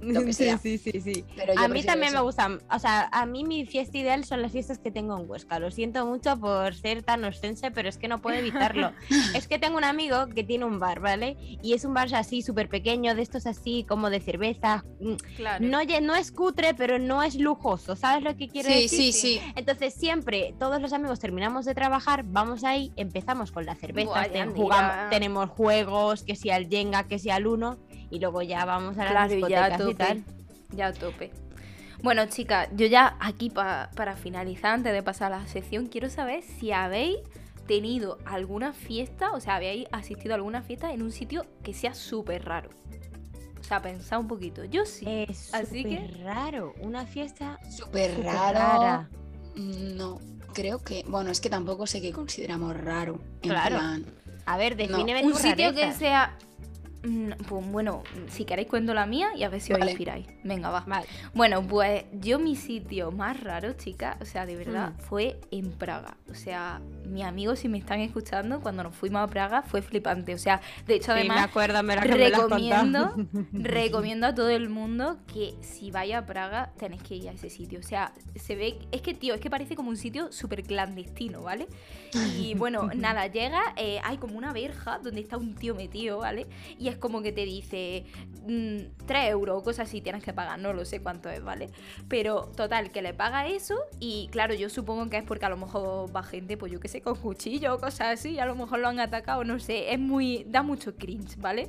Lo 0.00 0.24
que 0.24 0.32
sea. 0.32 0.58
Sí, 0.58 0.78
sí, 0.78 0.90
sí, 0.92 1.00
sí. 1.00 1.24
Pero 1.36 1.54
yo 1.54 1.60
A 1.60 1.68
mí 1.68 1.82
también 1.82 2.12
me 2.12 2.20
gustan, 2.20 2.60
o 2.70 2.78
sea, 2.78 3.08
a 3.12 3.26
mí 3.26 3.44
mi 3.44 3.66
fiesta 3.66 3.98
ideal 3.98 4.24
son 4.24 4.42
las 4.42 4.52
fiestas 4.52 4.78
que 4.78 4.90
tengo 4.90 5.18
en 5.18 5.28
Huesca. 5.28 5.58
Lo 5.58 5.70
siento 5.70 6.06
mucho 6.06 6.38
por 6.38 6.74
ser 6.74 7.02
tan 7.02 7.24
ostense, 7.24 7.70
pero 7.70 7.88
es 7.88 7.98
que 7.98 8.08
no 8.08 8.20
puedo 8.20 8.36
evitarlo. 8.36 8.92
es 9.34 9.48
que 9.48 9.58
tengo 9.58 9.76
un 9.76 9.84
amigo 9.84 10.28
que 10.28 10.44
tiene 10.44 10.64
un 10.64 10.78
bar, 10.78 11.00
¿vale? 11.00 11.36
Y 11.62 11.74
es 11.74 11.84
un 11.84 11.94
bar 11.94 12.12
así 12.14 12.42
súper 12.42 12.68
pequeño, 12.68 13.14
de 13.14 13.22
estos 13.22 13.46
así 13.46 13.84
como 13.88 14.10
de 14.10 14.20
cerveza. 14.20 14.84
Mm, 15.00 15.14
Claro. 15.36 15.64
No, 15.66 15.78
no 16.02 16.14
es 16.14 16.32
cutre, 16.32 16.74
pero 16.74 16.98
no 16.98 17.22
es 17.22 17.34
lujoso, 17.36 17.96
¿sabes 17.96 18.22
lo 18.24 18.36
que 18.36 18.48
quiero 18.48 18.68
Sí, 18.68 18.82
decir? 18.82 19.12
sí, 19.12 19.12
sí. 19.12 19.40
Entonces 19.56 19.94
siempre, 19.94 20.54
todos 20.58 20.80
los 20.80 20.92
amigos 20.92 21.18
terminamos 21.20 21.64
de 21.64 21.74
trabajar, 21.74 22.22
vamos 22.24 22.64
ahí, 22.64 22.92
empezamos 22.96 23.52
con 23.52 23.66
la 23.66 23.74
cerveza, 23.74 24.24
jugamos- 24.54 25.10
tenemos 25.10 25.50
juegos, 25.50 26.22
que 26.24 26.36
sea 26.36 26.56
el 26.56 26.68
Jenga, 26.68 27.04
que 27.06 27.18
sea 27.18 27.36
el 27.36 27.46
Uno, 27.46 27.78
y 28.10 28.18
luego 28.20 28.42
ya 28.42 28.64
vamos 28.64 28.96
a 28.98 29.04
las 29.04 29.10
Claro, 29.12 29.34
y 29.34 29.50
ya 29.50 29.64
a 29.64 29.68
discotecas 29.70 29.80
y 29.80 29.84
tope. 29.92 29.94
tal. 30.04 30.24
Ya 30.76 30.86
a 30.88 30.92
tope. 30.92 31.30
Bueno, 32.02 32.26
chicas, 32.26 32.68
yo 32.76 32.86
ya 32.86 33.16
aquí 33.20 33.50
pa- 33.50 33.90
para 33.96 34.16
finalizar, 34.16 34.72
antes 34.74 34.92
de 34.92 35.02
pasar 35.02 35.32
a 35.32 35.38
la 35.40 35.46
sección, 35.46 35.86
quiero 35.86 36.10
saber 36.10 36.42
si 36.42 36.70
habéis 36.72 37.16
tenido 37.66 38.18
alguna 38.26 38.72
fiesta, 38.72 39.32
o 39.32 39.40
sea, 39.40 39.56
habéis 39.56 39.86
asistido 39.92 40.34
a 40.34 40.36
alguna 40.36 40.62
fiesta 40.62 40.92
en 40.92 41.02
un 41.02 41.10
sitio 41.10 41.44
que 41.64 41.72
sea 41.74 41.94
súper 41.94 42.44
raro. 42.44 42.70
O 43.58 43.64
sea, 43.64 43.82
pensad 43.82 44.20
un 44.20 44.28
poquito. 44.28 44.64
Yo 44.64 44.84
sí. 44.84 45.04
Es 45.08 45.52
Así 45.52 45.82
que- 45.82 45.96
súper 46.06 46.20
raro, 46.22 46.74
una 46.80 47.06
fiesta 47.06 47.58
Súper 47.68 48.22
raro. 48.22 48.58
rara. 48.58 49.08
No, 49.56 50.20
creo 50.52 50.78
que. 50.80 51.02
Bueno, 51.08 51.30
es 51.30 51.40
que 51.40 51.50
tampoco 51.50 51.86
sé 51.86 52.00
qué 52.00 52.12
consideramos 52.12 52.76
raro. 52.76 53.18
En 53.42 53.50
Claro. 53.50 53.76
plan, 53.78 54.04
A 54.44 54.56
ver, 54.58 54.76
defíneme 54.76 55.24
un 55.24 55.32
tu 55.32 55.38
sitio 55.38 55.74
que 55.74 55.92
sea... 55.92 56.36
Mm, 57.02 57.32
Pues 57.48 57.66
bueno, 57.70 58.02
si 58.28 58.44
queréis 58.44 58.68
cuento 58.68 58.92
la 58.94 59.06
mía 59.06 59.28
y 59.36 59.44
a 59.44 59.48
ver 59.48 59.60
si 59.60 59.72
os 59.72 59.78
inspiráis. 59.80 60.26
Venga, 60.44 60.70
va. 60.70 60.84
Vale. 60.86 61.06
Bueno, 61.34 61.62
pues 61.66 62.04
yo 62.12 62.38
mi 62.38 62.56
sitio 62.56 63.12
más 63.12 63.40
raro, 63.42 63.74
chica, 63.74 64.16
o 64.20 64.24
sea, 64.24 64.46
de 64.46 64.56
verdad, 64.56 64.92
Mm. 64.92 64.98
fue 65.00 65.40
en 65.50 65.70
Praga. 65.72 66.16
O 66.30 66.34
sea, 66.34 66.80
mi 67.06 67.22
amigo, 67.22 67.54
si 67.56 67.68
me 67.68 67.78
están 67.78 68.00
escuchando, 68.00 68.60
cuando 68.60 68.82
nos 68.82 68.94
fuimos 68.96 69.22
a 69.22 69.26
Praga 69.28 69.62
fue 69.62 69.82
flipante. 69.82 70.34
O 70.34 70.38
sea, 70.38 70.60
de 70.86 70.94
hecho, 70.96 71.06
Sí, 71.06 71.12
me 71.12 71.18
además, 71.20 71.44
acuerdo, 71.44 71.82
me 71.82 71.94
me 71.96 72.00
recomiendo, 72.02 73.14
recomiendo 73.52 74.26
a 74.26 74.34
todo 74.34 74.48
el 74.50 74.68
mundo 74.68 75.18
que 75.32 75.54
si 75.60 75.90
vaya 75.90 76.18
a 76.18 76.26
Praga 76.26 76.72
tenéis 76.78 77.02
que 77.02 77.16
ir 77.16 77.28
a 77.28 77.32
ese 77.32 77.50
sitio. 77.50 77.78
O 77.78 77.82
sea, 77.82 78.12
se 78.34 78.56
ve, 78.56 78.78
es 78.92 79.02
que 79.02 79.14
tío, 79.14 79.34
es 79.34 79.40
que 79.40 79.50
parece 79.50 79.76
como 79.76 79.90
un 79.90 79.96
sitio 79.96 80.32
súper 80.32 80.62
clandestino, 80.62 81.42
¿vale? 81.42 81.68
Y 82.38 82.54
bueno, 82.54 82.88
nada, 82.94 83.26
llega, 83.26 83.60
eh, 83.76 84.00
hay 84.02 84.16
como 84.18 84.36
una 84.36 84.52
verja 84.52 84.98
donde 84.98 85.20
está 85.20 85.36
un 85.36 85.54
tío 85.54 85.74
metido, 85.74 86.18
¿vale? 86.18 86.46
Y 86.78 86.88
es 86.88 86.95
como 86.98 87.22
que 87.22 87.32
te 87.32 87.44
dice 87.44 88.04
3 89.06 89.30
euros 89.30 89.60
o 89.60 89.62
cosas 89.62 89.88
así, 89.88 90.00
tienes 90.00 90.22
que 90.22 90.32
pagar, 90.32 90.58
no 90.58 90.72
lo 90.72 90.84
sé 90.84 91.00
cuánto 91.00 91.28
es, 91.28 91.42
¿vale? 91.42 91.70
Pero 92.08 92.50
total, 92.56 92.90
que 92.90 93.02
le 93.02 93.14
paga 93.14 93.46
eso 93.46 93.76
y 94.00 94.28
claro, 94.30 94.54
yo 94.54 94.68
supongo 94.68 95.08
que 95.10 95.18
es 95.18 95.24
porque 95.24 95.46
a 95.46 95.48
lo 95.48 95.56
mejor 95.56 96.14
va 96.14 96.22
gente, 96.22 96.56
pues 96.56 96.72
yo 96.72 96.80
qué 96.80 96.88
sé, 96.88 97.00
con 97.00 97.16
cuchillo 97.16 97.74
o 97.74 97.78
cosas 97.78 98.18
así, 98.18 98.38
a 98.38 98.46
lo 98.46 98.54
mejor 98.54 98.78
lo 98.78 98.88
han 98.88 99.00
atacado, 99.00 99.44
no 99.44 99.58
sé, 99.58 99.92
es 99.92 99.98
muy, 99.98 100.44
da 100.48 100.62
mucho 100.62 100.96
cringe, 100.96 101.36
¿vale? 101.38 101.68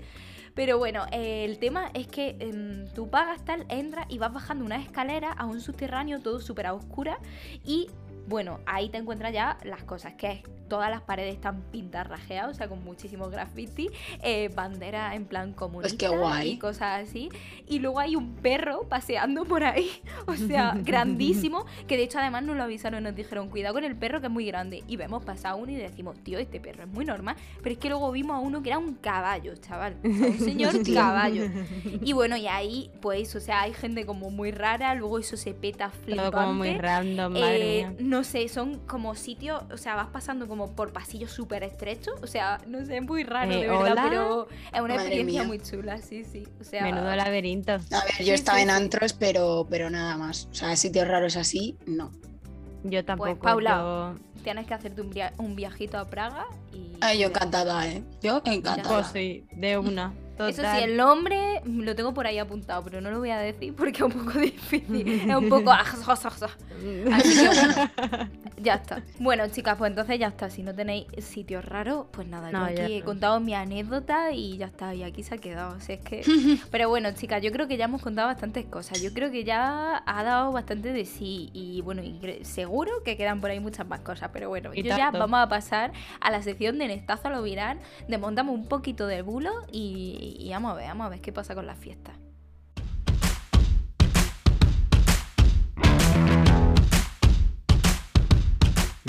Pero 0.57 0.79
bueno, 0.79 1.05
eh, 1.11 1.45
el 1.45 1.59
tema 1.59 1.91
es 1.93 2.07
que 2.07 2.35
em, 2.39 2.87
tú 2.95 3.11
pagas 3.11 3.45
tal, 3.45 3.67
entras 3.69 4.07
y 4.09 4.17
vas 4.17 4.33
bajando 4.33 4.65
una 4.65 4.81
escalera 4.81 5.31
a 5.31 5.45
un 5.45 5.61
subterráneo 5.61 6.19
todo 6.19 6.39
súper 6.39 6.65
a 6.65 6.73
oscura 6.73 7.19
y 7.63 7.91
bueno, 8.27 8.59
ahí 8.65 8.89
te 8.89 8.97
encuentras 8.97 9.33
ya 9.33 9.57
las 9.63 9.83
cosas, 9.83 10.13
que 10.13 10.31
es 10.31 10.39
todas 10.67 10.89
las 10.91 11.01
paredes 11.01 11.33
están 11.33 11.61
pintarrajeadas, 11.71 12.51
o 12.51 12.53
sea, 12.53 12.67
con 12.67 12.83
muchísimos 12.83 13.31
graffiti, 13.31 13.89
eh, 14.21 14.49
banderas 14.53 15.15
en 15.15 15.23
plan 15.25 15.53
comunista 15.53 16.09
Pues 16.09 16.19
guay. 16.19 16.49
y 16.51 16.57
cosas 16.59 17.07
así. 17.07 17.29
Y 17.69 17.79
luego 17.79 18.01
hay 18.01 18.17
un 18.17 18.35
perro 18.35 18.81
paseando 18.89 19.45
por 19.45 19.63
ahí, 19.63 19.89
o 20.27 20.35
sea, 20.35 20.73
grandísimo, 20.83 21.65
que 21.87 21.95
de 21.95 22.03
hecho 22.03 22.19
además 22.19 22.43
nos 22.43 22.57
lo 22.57 22.63
avisaron, 22.63 23.01
nos 23.03 23.15
dijeron, 23.15 23.47
cuidado 23.49 23.75
con 23.75 23.85
el 23.85 23.95
perro 23.95 24.19
que 24.19 24.27
es 24.27 24.33
muy 24.33 24.45
grande. 24.45 24.83
Y 24.89 24.97
vemos 24.97 25.23
pasar 25.23 25.55
uno 25.55 25.71
y 25.71 25.75
decimos, 25.75 26.19
tío, 26.21 26.37
este 26.37 26.59
perro 26.59 26.83
es 26.83 26.89
muy 26.89 27.05
normal, 27.05 27.37
pero 27.63 27.71
es 27.71 27.77
que 27.79 27.87
luego 27.87 28.11
vimos 28.11 28.35
a 28.35 28.39
uno 28.39 28.61
que 28.61 28.69
era 28.69 28.77
un 28.77 28.95
caballo, 28.95 29.55
chaval, 29.55 29.95
o 30.03 30.13
sea, 30.13 30.27
un 30.27 30.39
señor 30.39 30.73
caballo. 30.93 31.45
Y 32.01 32.11
bueno, 32.11 32.35
y 32.35 32.47
ahí, 32.47 32.91
pues, 33.01 33.33
o 33.37 33.39
sea, 33.39 33.61
hay 33.61 33.73
gente 33.73 34.05
como 34.05 34.29
muy 34.31 34.51
rara, 34.51 34.95
luego 34.95 35.17
eso 35.17 35.37
se 35.37 35.53
peta 35.53 35.91
flipante. 35.91 36.29
Todo 36.29 36.41
como 36.41 36.53
muy 36.55 36.73
random, 36.77 37.31
madre 37.31 37.79
Eh, 37.79 37.87
mía. 37.87 37.95
no 37.99 38.16
sé, 38.23 38.47
son 38.49 38.79
como 38.87 39.15
sitios, 39.15 39.61
o 39.71 39.77
sea, 39.77 39.95
vas 39.95 40.07
pasando 40.07 40.47
como 40.47 40.71
por 40.75 40.93
pasillos 40.93 41.31
súper 41.31 41.63
estrechos, 41.63 42.15
o 42.21 42.27
sea, 42.27 42.59
no 42.67 42.85
sé, 42.85 42.97
es 42.97 43.03
muy 43.03 43.23
raro 43.23 43.51
Eh, 43.51 43.61
de 43.61 43.67
verdad, 43.67 43.91
¿hola? 43.91 44.03
pero 44.09 44.47
es 44.49 44.81
una 44.81 44.81
Madre 44.81 44.95
experiencia 44.95 45.41
mía. 45.41 45.47
muy 45.47 45.59
chula, 45.59 46.01
sí, 46.01 46.23
sí. 46.23 46.47
O 46.59 46.63
sea, 46.63 46.83
Menudo 46.83 47.15
laberinto. 47.15 47.73
A 47.73 47.77
ver, 47.77 48.13
Sí, 48.17 48.25
yo 48.25 48.33
estaba 48.33 48.57
sí, 48.57 48.63
en 48.63 48.69
sí. 48.69 48.75
antros, 48.75 49.13
pero, 49.13 49.67
pero 49.69 49.89
nada 49.89 50.17
más. 50.17 50.47
O 50.51 50.53
sea, 50.55 50.75
sitios 50.75 51.07
raros 51.07 51.35
así, 51.37 51.77
no. 51.85 52.11
Yo 52.83 53.03
tampoco. 53.03 53.29
Pues, 53.31 53.39
Paula, 53.41 53.77
yo- 53.77 54.15
tienes 54.43 54.65
que 54.67 54.73
hacerte 54.73 55.01
un, 55.01 55.09
via- 55.09 55.33
un 55.37 55.55
viajito 55.55 55.97
a 55.97 56.05
Praga 56.05 56.45
y... 56.71 56.93
Ay, 57.01 57.19
yo 57.19 57.27
encantada, 57.27 57.85
¿eh? 57.87 58.03
Yo 58.21 58.41
encantada. 58.45 58.87
Pues 59.01 59.07
sí, 59.07 59.45
de 59.51 59.77
una. 59.77 60.13
Eso 60.39 60.61
sí, 60.61 60.83
el 60.83 60.97
nombre 60.97 61.61
lo 61.65 61.95
tengo 61.95 62.13
por 62.13 62.27
ahí 62.27 62.37
apuntado, 62.37 62.83
pero 62.83 63.01
no 63.01 63.11
lo 63.11 63.19
voy 63.19 63.31
a 63.31 63.39
decir 63.39 63.73
porque 63.75 63.97
es 63.97 64.01
un 64.01 64.11
poco 64.11 64.39
difícil. 64.39 65.07
es 65.07 65.35
un 65.35 65.49
poco. 65.49 65.71
Así 67.13 67.39
que 67.39 67.47
bueno, 67.47 68.29
ya 68.57 68.75
está. 68.75 69.03
Bueno, 69.19 69.47
chicas, 69.47 69.77
pues 69.77 69.89
entonces 69.89 70.19
ya 70.19 70.27
está. 70.27 70.49
Si 70.49 70.63
no 70.63 70.73
tenéis 70.73 71.05
sitios 71.19 71.65
raros, 71.65 72.05
pues 72.11 72.27
nada, 72.27 72.51
No, 72.51 72.69
yo 72.71 72.83
aquí 72.83 72.97
he 72.97 73.03
contado 73.03 73.39
mi 73.39 73.53
anécdota 73.53 74.31
y 74.31 74.57
ya 74.57 74.67
está. 74.67 74.93
Y 74.93 75.03
aquí 75.03 75.23
se 75.23 75.35
ha 75.35 75.37
quedado. 75.37 75.75
O 75.75 75.79
sea, 75.79 75.95
es 75.95 76.01
que. 76.01 76.23
Pero 76.71 76.89
bueno, 76.89 77.11
chicas, 77.13 77.41
yo 77.41 77.51
creo 77.51 77.67
que 77.67 77.77
ya 77.77 77.85
hemos 77.85 78.01
contado 78.01 78.27
bastantes 78.27 78.65
cosas. 78.65 79.01
Yo 79.01 79.13
creo 79.13 79.31
que 79.31 79.43
ya 79.43 80.03
ha 80.05 80.23
dado 80.23 80.51
bastante 80.51 80.93
de 80.93 81.05
sí. 81.05 81.49
Y 81.53 81.81
bueno, 81.81 82.03
y 82.03 82.19
seguro 82.43 82.91
que 83.03 83.17
quedan 83.17 83.41
por 83.41 83.49
ahí 83.49 83.59
muchas 83.59 83.87
más 83.87 84.01
cosas. 84.01 84.29
Pero 84.33 84.49
bueno, 84.49 84.73
yo 84.73 84.83
ya 84.83 85.11
vamos 85.11 85.39
a 85.39 85.49
pasar 85.49 85.91
a 86.19 86.31
la 86.31 86.41
sección 86.41 86.77
de 86.77 86.87
Nestazo 86.87 87.27
a 87.27 87.31
lo 87.31 87.41
viral. 87.41 87.79
Desmontamos 88.07 88.53
un 88.53 88.67
poquito 88.67 89.07
del 89.07 89.23
bulo 89.23 89.51
y, 89.71 90.26
y 90.37 90.49
vamos 90.51 90.71
a 90.71 90.75
ver, 90.75 90.87
vamos 90.87 91.05
a 91.07 91.09
ver 91.09 91.21
qué 91.21 91.31
pasa 91.31 91.55
con 91.55 91.65
las 91.65 91.77
fiestas. 91.77 92.15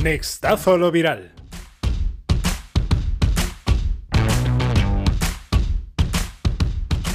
Nextazo 0.03 0.79
lo 0.79 0.93
viral. 0.93 1.33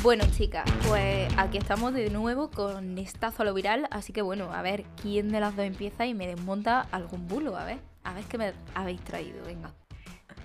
Bueno, 0.04 0.26
chicas, 0.36 0.70
pues 0.90 1.32
aquí 1.38 1.58
estamos 1.58 1.94
de 1.94 2.10
nuevo 2.10 2.52
con 2.52 2.94
Nestazo 2.94 3.44
a 3.44 3.46
lo 3.46 3.54
viral. 3.54 3.88
Así 3.90 4.12
que 4.12 4.22
bueno, 4.22 4.52
a 4.52 4.62
ver 4.62 4.84
quién 5.02 5.30
de 5.30 5.40
las 5.40 5.56
dos 5.56 5.66
empieza 5.66 6.06
y 6.06 6.14
me 6.14 6.28
desmonta 6.28 6.82
algún 6.92 7.30
bulo. 7.30 7.56
A 7.56 7.64
ver, 7.64 7.80
a 8.04 8.14
ver 8.14 8.26
qué 8.26 8.38
me 8.38 8.54
habéis 8.76 9.00
traído. 9.02 9.46
Venga. 9.46 9.74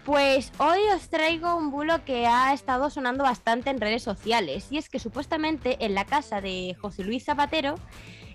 Pues 0.09 0.53
hoy 0.57 0.79
os 0.97 1.11
traigo 1.11 1.55
un 1.55 1.71
bulo 1.71 2.03
que 2.07 2.27
ha 2.27 2.55
estado 2.55 2.89
sonando 2.89 3.25
bastante 3.25 3.69
en 3.69 3.79
redes 3.79 4.03
sociales. 4.03 4.69
Y 4.71 4.79
es 4.79 4.89
que 4.89 4.99
supuestamente 4.99 5.85
en 5.85 5.95
la 5.95 6.07
casa 6.07 6.41
de 6.41 6.75
José 6.81 7.05
Luis 7.05 7.27
Zapatero 7.27 7.75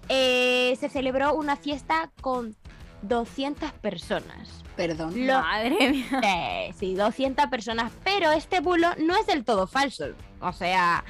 eh, 0.08 0.78
se 0.80 0.88
celebró 0.88 1.34
una 1.34 1.56
fiesta 1.56 2.12
con 2.22 2.56
200 3.02 3.72
personas. 3.72 4.64
Perdón. 4.76 5.26
Lo- 5.26 5.42
Madre 5.42 5.90
mía. 5.90 6.22
Eh, 6.24 6.74
sí, 6.78 6.94
200 6.94 7.48
personas. 7.48 7.92
Pero 8.04 8.32
este 8.32 8.60
bulo 8.60 8.90
no 9.00 9.18
es 9.18 9.26
del 9.26 9.44
todo 9.44 9.66
falso. 9.66 10.06
O 10.42 10.54
sea, 10.54 11.04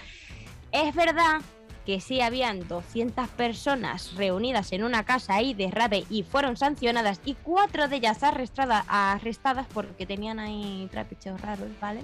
es 0.72 0.96
verdad 0.96 1.42
que 1.86 2.00
sí 2.00 2.22
habían 2.22 2.68
200 2.68 3.28
personas 3.30 4.16
reunidas 4.16 4.72
en 4.72 4.84
una 4.84 5.04
casa 5.04 5.36
ahí 5.36 5.54
de 5.54 5.70
rave 5.70 6.06
y 6.10 6.24
fueron 6.24 6.56
sancionadas 6.58 7.20
y 7.26 7.34
cuatro 7.36 7.88
de 7.88 7.98
ellas 7.98 8.24
arrestada- 8.24 8.86
arrestadas 8.88 9.68
porque 9.74 10.06
tenían 10.06 10.40
ahí 10.40 10.88
trapicheos 10.92 11.40
raros, 11.42 11.68
¿vale? 11.82 12.02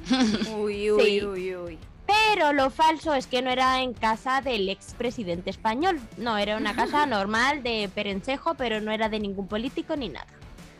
Uy, 0.57 0.91
uy, 0.91 1.03
Sí. 1.19 1.25
uy, 1.25 1.55
uy. 1.55 1.77
Pero 2.05 2.53
lo 2.53 2.71
falso 2.71 3.13
es 3.13 3.27
que 3.27 3.41
no 3.43 3.51
era 3.51 3.81
en 3.83 3.93
casa 3.93 4.41
del 4.41 4.67
expresidente 4.67 5.51
español. 5.51 5.99
No, 6.17 6.37
era 6.37 6.57
una 6.57 6.75
casa 6.75 7.05
normal 7.05 7.61
de 7.63 7.89
Perencejo, 7.93 8.55
pero 8.55 8.81
no 8.81 8.91
era 8.91 9.09
de 9.09 9.19
ningún 9.19 9.47
político 9.47 9.95
ni 9.95 10.09
nada. 10.09 10.25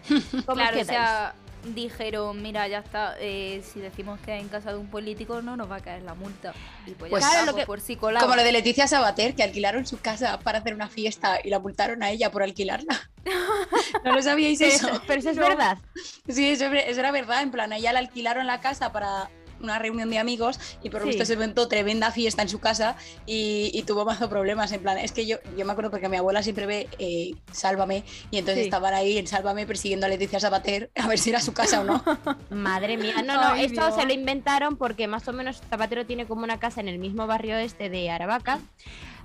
¿Cómo 0.46 0.56
Claro, 0.56 0.82
o 0.82 0.84
sea, 0.84 1.34
dijeron, 1.64 2.42
mira, 2.42 2.68
ya 2.68 2.80
está, 2.80 3.16
eh, 3.20 3.62
si 3.64 3.80
decimos 3.80 4.20
que 4.22 4.34
en 4.36 4.48
casa 4.48 4.72
de 4.72 4.78
un 4.78 4.88
político 4.88 5.42
no 5.42 5.58
nos 5.58 5.70
va 5.70 5.78
a 5.78 5.80
caer 5.82 6.04
la 6.04 6.14
multa. 6.14 6.54
Y 6.86 6.92
pues, 6.92 7.10
Pues 7.10 7.24
ya 7.24 7.30
claro, 7.30 7.40
está, 7.40 7.46
lo 7.46 7.52
pues 7.68 7.84
que- 7.84 7.98
por. 7.98 8.20
Como 8.20 8.36
lo 8.36 8.44
de 8.44 8.52
Leticia 8.52 8.88
Sabater, 8.88 9.36
que 9.36 9.44
alquilaron 9.44 9.86
su 9.86 10.00
casa 10.00 10.40
para 10.40 10.60
hacer 10.60 10.74
una 10.74 10.88
fiesta 10.90 11.40
y 11.44 11.50
la 11.50 11.60
multaron 11.60 12.02
a 12.04 12.10
ella 12.12 12.32
por 12.32 12.44
alquilarla. 12.44 13.10
¿No 14.04 14.14
lo 14.14 14.22
sabíais 14.22 14.60
eso? 14.62 14.88
eso, 14.90 15.02
pero 15.06 15.20
eso 15.20 15.30
es 15.32 15.38
No. 15.38 15.48
verdad. 15.48 15.78
Sí, 16.28 16.50
eso, 16.50 16.66
eso 16.66 17.00
era 17.00 17.12
verdad. 17.12 17.42
En 17.42 17.52
plan, 17.52 17.72
a 17.74 17.78
ella 17.78 17.94
la 17.94 18.00
alquilaron 18.00 18.48
la 18.48 18.62
casa 18.62 18.92
para 18.92 19.30
una 19.62 19.80
reunión 19.80 20.10
de 20.10 20.20
amigos 20.20 20.60
y 20.84 20.90
por 20.90 21.02
lo 21.02 21.06
Sí. 21.06 21.10
visto 21.12 21.26
se 21.26 21.34
inventó 21.34 21.68
tremenda 21.68 22.12
fiesta 22.12 22.42
en 22.42 22.50
su 22.50 22.60
casa 22.60 22.96
y, 23.26 23.72
y 23.74 23.84
tuvo 23.84 24.06
mazo 24.06 24.30
problemas. 24.30 24.72
En 24.72 24.82
plan, 24.82 24.98
es 24.98 25.12
que 25.12 25.26
yo, 25.26 25.38
yo 25.58 25.66
me 25.66 25.72
acuerdo 25.72 25.92
porque 25.92 26.10
mi 26.10 26.18
abuela 26.18 26.44
siempre 26.44 26.66
ve 26.66 26.88
eh, 27.00 27.32
Sálvame 27.52 28.04
y 28.32 28.38
entonces 28.38 28.64
Sí. 28.64 28.68
estaban 28.68 28.94
ahí 28.94 29.18
en 29.18 29.28
Sálvame 29.28 29.66
persiguiendo 29.66 30.06
a 30.06 30.10
Leticia 30.10 30.40
Sabater 30.40 30.92
a 30.96 31.08
ver 31.08 31.18
si 31.20 31.30
era 31.30 31.40
su 31.42 31.54
casa 31.54 31.82
o 31.82 31.84
no. 31.84 32.04
Madre 32.50 32.98
mía, 32.98 33.16
no, 33.26 33.36
no, 33.36 33.50
Ay, 33.50 33.66
esto 33.66 33.82
Dios. 33.86 33.96
se 33.96 34.06
lo 34.06 34.14
inventaron 34.14 34.78
porque 34.78 35.08
más 35.08 35.28
o 35.28 35.34
menos 35.34 35.62
Zapatero 35.70 36.06
tiene 36.06 36.26
como 36.26 36.44
una 36.44 36.60
casa 36.60 36.82
en 36.82 36.88
el 36.88 37.00
mismo 37.00 37.28
barrio 37.28 37.58
este 37.58 37.90
de 37.90 38.10
Aravaca, 38.10 38.60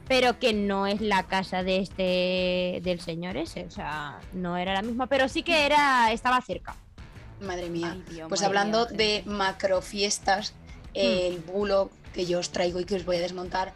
pero 0.09 0.39
que 0.39 0.53
no 0.53 0.87
es 0.87 1.01
la 1.01 1.23
casa 1.23 1.63
de 1.63 1.79
este 1.79 2.81
del 2.83 3.01
señor 3.01 3.37
ese, 3.37 3.65
o 3.65 3.71
sea, 3.71 4.19
no 4.33 4.57
era 4.57 4.75
la 4.75 4.83
misma, 4.83 5.07
pero 5.07 5.29
sí 5.29 5.43
que 5.43 5.65
era 5.67 6.13
estaba 6.13 6.41
cerca. 6.43 6.77
Madre 7.45 7.71
mía. 7.71 7.91
Ay, 7.95 8.05
Dios, 8.15 8.29
Pues 8.29 8.41
madre 8.41 8.47
hablando 8.47 8.87
mía, 8.89 8.97
de 8.97 9.23
macrofiestas, 9.27 10.55
el 10.95 11.39
bulo 11.41 11.91
que 12.13 12.27
yo 12.27 12.39
os 12.39 12.51
traigo 12.51 12.79
y 12.81 12.85
que 12.85 12.95
os 12.97 13.05
voy 13.05 13.17
a 13.17 13.21
desmontar. 13.21 13.73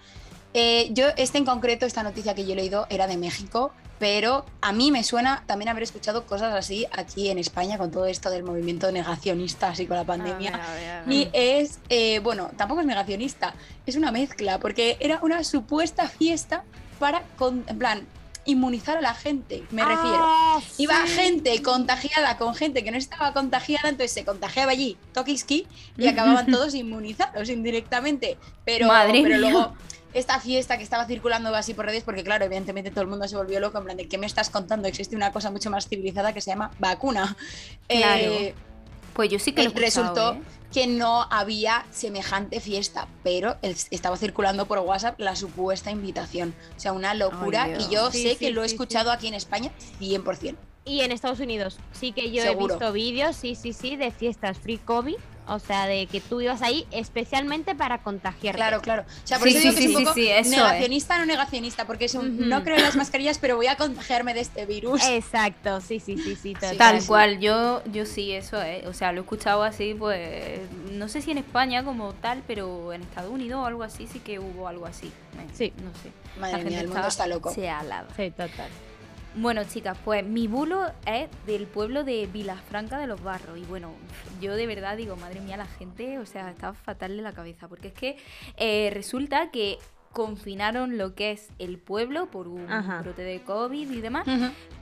eh, 0.55 0.89
yo, 0.93 1.07
este 1.17 1.37
en 1.39 1.45
concreto, 1.45 1.85
esta 1.87 2.03
noticia 2.03 2.35
que 2.35 2.45
yo 2.47 2.53
he 2.53 2.57
leído 2.57 2.87
era 2.91 3.07
de 3.07 3.17
México, 3.17 3.73
pero 3.99 4.47
a 4.61 4.73
mí 4.73 4.91
me 4.93 5.03
suena 5.05 5.43
también 5.47 5.69
haber 5.69 5.83
escuchado 5.83 6.25
cosas 6.25 6.55
así 6.55 6.87
aquí 6.93 7.29
en 7.31 7.39
España 7.39 7.77
con 7.79 7.91
todo 7.91 8.07
esto 8.07 8.31
del 8.31 8.45
movimiento 8.45 8.91
negacionista, 8.93 9.71
así 9.71 9.87
con 9.87 9.97
la 9.97 10.05
pandemia. 10.05 10.55
A 10.55 10.57
ver, 10.59 10.67
a 10.67 10.75
ver, 10.75 10.91
a 10.91 11.05
ver. 11.05 11.13
Y 11.15 11.29
es, 11.33 11.81
eh, 11.89 12.21
bueno, 12.21 12.51
tampoco 12.57 12.81
es 12.81 12.87
negacionista, 12.87 13.55
es 13.87 13.97
una 13.97 14.11
mezcla, 14.13 14.59
porque 14.59 14.97
era 15.01 15.19
una 15.23 15.43
supuesta 15.45 16.09
fiesta 16.09 16.65
para, 17.01 17.23
con- 17.37 17.65
en 17.67 17.79
plan, 17.79 18.07
inmunizar 18.49 18.97
a 18.97 19.01
la 19.03 19.15
gente, 19.15 19.63
me 19.71 19.85
refiero. 19.85 20.19
Ah, 20.21 20.61
Iba 20.79 21.07
sí. 21.07 21.13
gente 21.13 21.63
contagiada 21.63 22.39
con 22.39 22.55
gente 22.55 22.83
que 22.83 22.91
no 22.91 22.97
estaba 22.97 23.33
contagiada, 23.35 23.91
entonces 23.91 24.13
se 24.13 24.25
contagiaba 24.25 24.73
allí 24.73 24.97
Tokiski 25.13 25.67
y 25.99 26.07
acababan 26.09 26.47
todos 26.47 26.75
inmunizados 26.75 27.49
indirectamente. 27.51 28.39
Pero, 28.65 28.89
Madre 28.89 29.21
pero 29.23 29.39
mía. 29.39 29.51
luego 29.51 29.75
esta 30.15 30.41
fiesta 30.41 30.79
que 30.79 30.83
estaba 30.83 31.05
circulando 31.07 31.55
así 31.55 31.75
por 31.75 31.85
redes, 31.85 32.03
porque 32.05 32.25
claro, 32.25 32.47
evidentemente 32.47 32.91
todo 32.91 33.03
el 33.03 33.09
mundo 33.09 33.29
se 33.29 33.37
volvió 33.37 33.61
loco, 33.61 33.77
en 33.79 33.85
plan 33.85 33.97
de 33.99 34.09
¿qué 34.09 34.17
me 34.17 34.27
estás 34.27 34.49
contando? 34.49 34.89
Existe 34.89 35.15
una 35.15 35.31
cosa 35.31 35.51
mucho 35.51 35.71
más 35.71 35.87
civilizada 35.87 36.33
que 36.33 36.41
se 36.41 36.51
llama 36.51 36.71
vacuna. 36.79 37.37
Claro. 37.87 38.23
Eh, 38.33 38.55
Pues 39.13 39.29
yo 39.31 39.39
sí 39.39 39.53
que 39.53 39.63
lo 39.63 39.71
he 39.71 39.73
eh, 39.73 39.77
resultó 39.77 40.33
¿eh? 40.35 40.41
Que 40.73 40.87
no 40.87 41.27
había 41.31 41.87
semejante 41.91 42.61
fiesta, 42.61 43.09
pero 43.23 43.57
estaba 43.63 44.17
circulando 44.17 44.67
por 44.67 44.79
WhatsApp 44.81 45.19
la 45.19 45.35
supuesta 45.35 45.91
invitación. 45.91 46.55
O 46.77 46.81
sea, 46.81 46.93
una 46.93 47.15
locura. 47.15 47.69
Y 47.79 47.93
yo 47.93 48.11
Sí, 48.11 48.23
sé 48.23 48.31
sí, 48.31 48.37
que 48.37 48.51
lo 48.51 48.63
he 48.63 48.69
sí, 48.69 48.75
escuchado 48.75 49.11
aquí 49.11 49.29
en 49.29 49.35
España 49.35 49.71
100%. 50.01 50.57
Y 50.85 51.01
en 51.01 51.13
Estados 51.13 51.41
Unidos 51.41 51.79
sí 51.93 52.13
que 52.13 52.31
yo 52.33 52.43
Seguro. 52.43 52.75
he 52.75 52.79
visto 52.79 52.93
vídeos, 52.93 53.37
sí, 53.37 53.55
sí, 53.55 53.73
sí, 53.73 53.97
de 53.97 54.11
fiestas 54.11 54.59
free 54.59 54.79
COVID. 54.79 55.17
O 55.49 55.59
sea, 55.59 55.87
de 55.87 56.07
que 56.07 56.21
tú 56.21 56.41
ibas 56.41 56.63
ahí 56.63 56.87
especialmente 56.91 57.75
para 57.75 57.99
contagiarte. 58.03 58.57
Claro, 58.59 58.81
claro. 58.81 59.03
O 59.03 59.27
sea, 59.27 59.39
por 59.39 59.49
Sí, 59.49 59.57
eso 59.57 59.69
digo 59.69 59.73
sí, 59.73 59.79
que 59.79 59.85
es 59.85 59.91
sí, 59.91 59.95
un 59.95 59.99
sí, 59.99 60.05
poco 60.05 60.15
sí, 60.15 60.29
eso 60.29 60.41
es. 60.41 60.51
negacionista, 60.51 61.19
no 61.19 61.27
negacionista, 61.27 61.87
porque 61.87 62.05
es 62.07 62.15
un, 62.15 62.49
no 62.49 62.63
creo 62.65 62.77
en 62.77 62.83
las 62.83 62.97
mascarillas, 62.97 63.39
pero 63.39 63.57
voy 63.57 63.67
a 63.67 63.77
contagiarme 63.77 64.35
de 64.35 64.41
este 64.41 64.67
virus. 64.67 65.03
Exacto, 65.07 65.81
sí, 65.81 66.01
sí, 66.01 66.17
sí, 66.19 66.37
sí. 66.37 66.55
total. 66.55 66.77
Tal 66.77 67.01
sí. 67.01 67.07
cual, 67.09 67.41
yo, 67.41 67.83
yo 67.93 68.07
sí, 68.07 68.33
eso 68.33 68.61
es. 68.63 68.87
O 68.87 68.93
sea, 68.93 69.13
lo 69.13 69.19
he 69.21 69.23
escuchado 69.23 69.63
así, 69.63 69.95
pues. 69.95 70.61
No 70.93 71.09
sé 71.09 71.23
si 71.23 71.31
en 71.31 71.39
España 71.39 71.85
como 71.85 72.13
tal, 72.15 72.43
pero 72.47 72.93
en 72.93 73.03
Estados 73.03 73.31
Unidos 73.31 73.61
o 73.63 73.67
algo 73.67 73.83
así, 73.83 74.07
sí 74.07 74.21
que 74.21 74.39
hubo 74.39 74.69
algo 74.69 74.87
así. 74.87 75.07
Eh, 75.07 75.47
Sí. 75.55 75.73
No 75.83 75.91
sé. 76.03 76.11
Madre 76.41 76.53
La 76.53 76.59
mía, 76.59 76.69
gente 76.69 76.81
el 76.85 76.89
mundo 76.89 77.09
está 77.09 77.27
loco. 77.27 77.53
Se 77.53 77.69
alaba. 77.69 78.09
Sí, 78.17 78.31
total. 78.31 78.69
Bueno, 79.37 79.62
chicas, 79.64 79.97
pues 80.05 80.25
mi 80.27 80.49
bulo 80.49 80.87
es 81.07 81.29
del 81.47 81.67
pueblo 81.67 82.03
de 82.03 82.27
Vilafranca 82.27 82.99
de 82.99 83.07
los 83.07 83.23
Barros. 83.23 83.57
Y 83.59 83.62
bueno, 83.62 83.93
yo 84.41 84.57
de 84.57 84.67
verdad 84.67 84.97
digo, 84.97 85.17
madre 85.17 85.41
mía, 85.41 85.57
la 85.57 85.67
gente, 85.67 86.19
o 86.19 86.27
sea, 86.27 86.51
está 86.51 86.73
fatal 86.75 87.17
de 87.17 87.23
la 87.23 87.33
cabeza. 87.33 87.69
Porque 87.69 87.88
es 87.88 87.95
que 87.95 88.17
eh, 88.57 88.91
resulta 88.93 89.51
que 89.51 89.79
confinaron 90.12 90.99
lo 90.99 91.14
que 91.14 91.31
es 91.33 91.51
el 91.59 91.79
pueblo 91.79 92.27
por 92.31 92.49
un 92.49 92.69
Ajá. 92.73 93.03
brote 93.03 93.23
de 93.23 93.43
COVID 93.43 93.88
y 93.91 94.01
demás. 94.01 94.27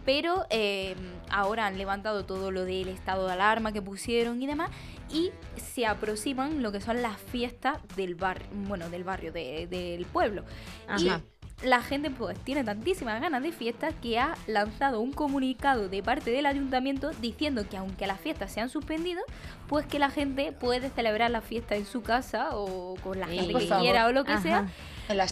Pero 0.07 0.47
eh, 0.49 0.95
ahora 1.29 1.67
han 1.67 1.77
levantado 1.77 2.25
todo 2.25 2.51
lo 2.51 2.65
del 2.65 2.89
estado 2.89 3.27
de 3.27 3.33
alarma 3.35 3.73
que 3.73 3.83
pusieron 3.83 4.41
y 4.41 4.47
demás. 4.47 4.71
Y 5.11 5.33
se 5.57 5.85
aproximan 5.87 6.63
lo 6.63 6.73
que 6.73 6.81
son 6.81 7.03
las 7.03 7.19
fiestas 7.21 7.79
del 7.97 8.15
barrio, 8.15 8.47
bueno, 8.53 8.89
del 8.89 9.05
barrio, 9.05 9.33
de- 9.33 9.67
del 9.67 10.07
pueblo. 10.07 10.45
Ajá. 10.89 11.01
Y 11.01 11.36
la 11.63 11.81
gente 11.81 12.11
pues 12.11 12.39
tiene 12.41 12.65
tantísimas 12.65 13.21
ganas 13.21 13.43
de 13.43 13.51
fiesta 13.51 13.89
que 13.91 14.19
ha 14.19 14.35
lanzado 14.47 15.01
un 15.01 15.13
comunicado 15.13 15.89
de 15.89 16.03
parte 16.03 16.31
del 16.31 16.45
ayuntamiento 16.45 17.11
diciendo 17.21 17.67
que 17.69 17.79
aunque 17.79 18.07
las 18.07 18.21
fiestas 18.21 18.53
se 18.53 18.61
han 18.61 18.69
suspendido, 18.69 19.23
pues 19.67 19.87
que 19.87 19.99
la 19.99 20.11
gente 20.11 20.53
puede 20.53 20.91
celebrar 20.91 21.31
la 21.31 21.41
fiesta 21.41 21.75
en 21.75 21.87
su 21.87 22.03
casa 22.03 22.51
o 22.53 22.97
con 23.03 23.19
la 23.19 23.27
gente 23.27 23.55
que 23.55 23.69
quiera 23.81 24.07
o 24.07 24.13
lo 24.13 24.25
que 24.25 24.33
Ajá. 24.33 24.43
sea. 24.43 24.69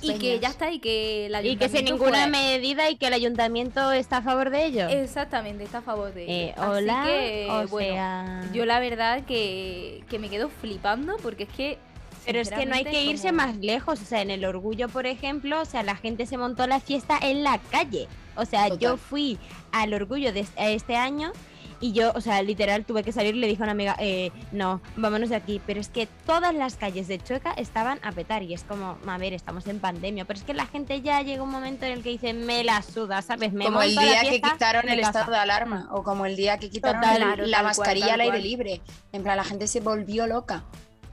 Y 0.03 0.19
que 0.19 0.39
ya 0.39 0.49
está 0.49 0.71
y 0.71 0.79
que 0.79 1.27
el 1.27 1.33
Y 1.33 1.35
ayuntamiento... 1.35 1.65
que 1.67 1.77
sin 1.79 1.85
ninguna 1.85 2.27
medida 2.29 2.89
y 2.91 2.97
que 2.97 3.09
el 3.09 3.13
ayuntamiento 3.13 3.93
está 3.93 4.19
a 4.19 4.23
favor 4.23 4.51
de 4.51 4.67
ello. 4.67 4.89
Exactamente, 4.89 5.65
está 5.65 5.79
a 5.79 5.83
favor 5.83 6.15
de 6.15 6.23
ello. 6.23 6.33
Eh, 6.33 6.55
Así 6.57 6.71
hola, 6.71 7.03
que, 7.05 7.47
o 7.51 7.69
bueno, 7.69 7.93
sea... 7.93 8.41
yo 8.53 8.65
la 8.67 8.79
verdad 8.79 9.25
que, 9.25 10.05
que 10.09 10.19
me 10.21 10.31
quedo 10.31 10.49
flipando 10.49 11.17
porque 11.19 11.43
es 11.43 11.49
que... 11.51 11.79
Pero 12.25 12.41
es 12.41 12.51
que 12.51 12.67
no 12.67 12.75
hay 12.75 12.85
que 12.85 13.03
irse 13.05 13.29
como- 13.29 13.37
más 13.39 13.57
lejos. 13.57 14.01
O 14.01 14.05
sea, 14.05 14.23
en 14.23 14.31
el 14.31 14.45
orgullo, 14.45 14.89
por 14.89 15.07
ejemplo, 15.07 15.61
o 15.61 15.65
sea, 15.65 15.83
la 15.83 15.97
gente 15.97 16.27
se 16.27 16.37
montó 16.37 16.67
la 16.67 16.81
fiesta 16.81 17.19
en 17.21 17.43
la 17.43 17.59
calle. 17.71 18.09
O 18.37 18.45
sea, 18.45 18.69
yo 18.75 18.97
fui 18.97 19.39
al 19.73 19.95
orgullo 19.95 20.33
de 20.33 20.47
este, 20.57 20.97
año 20.97 21.33
y 21.81 21.93
yo, 21.93 22.13
o 22.15 22.21
sea, 22.21 22.41
literal 22.43 22.85
tuve 22.85 23.03
que 23.05 23.13
salir 23.13 23.35
y 23.37 23.39
le 23.41 23.47
dije 23.47 23.63
a 23.63 23.65
una 23.65 23.73
amiga, 23.73 23.95
eh, 23.99 24.33
no, 24.53 24.81
vámonos 24.97 25.29
de 25.29 25.37
aquí. 25.37 25.61
Pero 25.67 25.81
es 25.81 25.89
que 25.89 26.07
todas 26.27 26.55
las 26.55 26.77
calles 26.77 27.07
de 27.09 27.19
Chueca 27.19 27.53
estaban 27.53 27.99
a 28.03 28.11
petar 28.13 28.43
y 28.43 28.55
es 28.55 28.65
como, 28.65 28.97
a 29.07 29.19
ver, 29.19 29.35
estamos 29.35 29.67
en 29.67 29.79
pandemia. 29.79 30.25
Pero 30.25 30.39
es 30.39 30.45
que 30.45 30.55
la 30.55 30.67
gente 30.67 31.01
ya 31.03 31.21
llega 31.23 31.43
un 31.43 31.51
momento 31.51 31.85
en 31.85 31.93
el 31.93 32.03
que 32.03 32.11
dice, 32.11 32.33
me 32.33 32.65
la 32.65 32.81
suda, 32.83 33.23
¿sabes? 33.23 33.53
Me 33.53 33.67
como 33.67 33.83
el 33.83 33.91
día 33.91 34.23
que 34.23 34.41
quitaron 34.41 34.89
el 34.89 35.01
casa". 35.01 35.21
estado 35.21 35.33
de 35.33 35.39
alarma 35.39 35.89
o 35.93 36.03
como 36.03 36.27
el 36.27 36.37
día 36.37 36.59
que 36.59 36.71
quitaron 36.71 37.03
Total, 37.03 37.21
la 37.51 37.59
cual, 37.59 37.65
mascarilla 37.65 38.15
al 38.15 38.21
aire 38.21 38.33
cual. 38.39 38.43
libre. 38.43 38.81
En 39.13 39.23
plan, 39.23 39.37
la 39.37 39.45
gente 39.45 39.67
se 39.67 39.81
volvió 39.81 40.27
loca. 40.27 40.65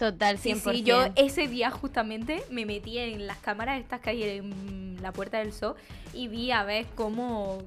Total, 0.01 0.39
Sí, 0.39 0.53
100%. 0.55 0.71
sí, 0.71 0.81
yo 0.81 1.05
ese 1.15 1.47
día 1.47 1.69
justamente 1.69 2.41
me 2.49 2.65
metí 2.65 2.97
en 2.97 3.27
las 3.27 3.37
cámaras 3.37 3.79
estas 3.79 3.99
que 4.01 4.09
hay 4.09 4.23
en 4.23 4.97
la 4.99 5.11
Puerta 5.11 5.37
del 5.37 5.53
Sol 5.53 5.75
y 6.11 6.27
vi 6.27 6.49
a 6.49 6.63
ver 6.63 6.87
cómo, 6.95 7.61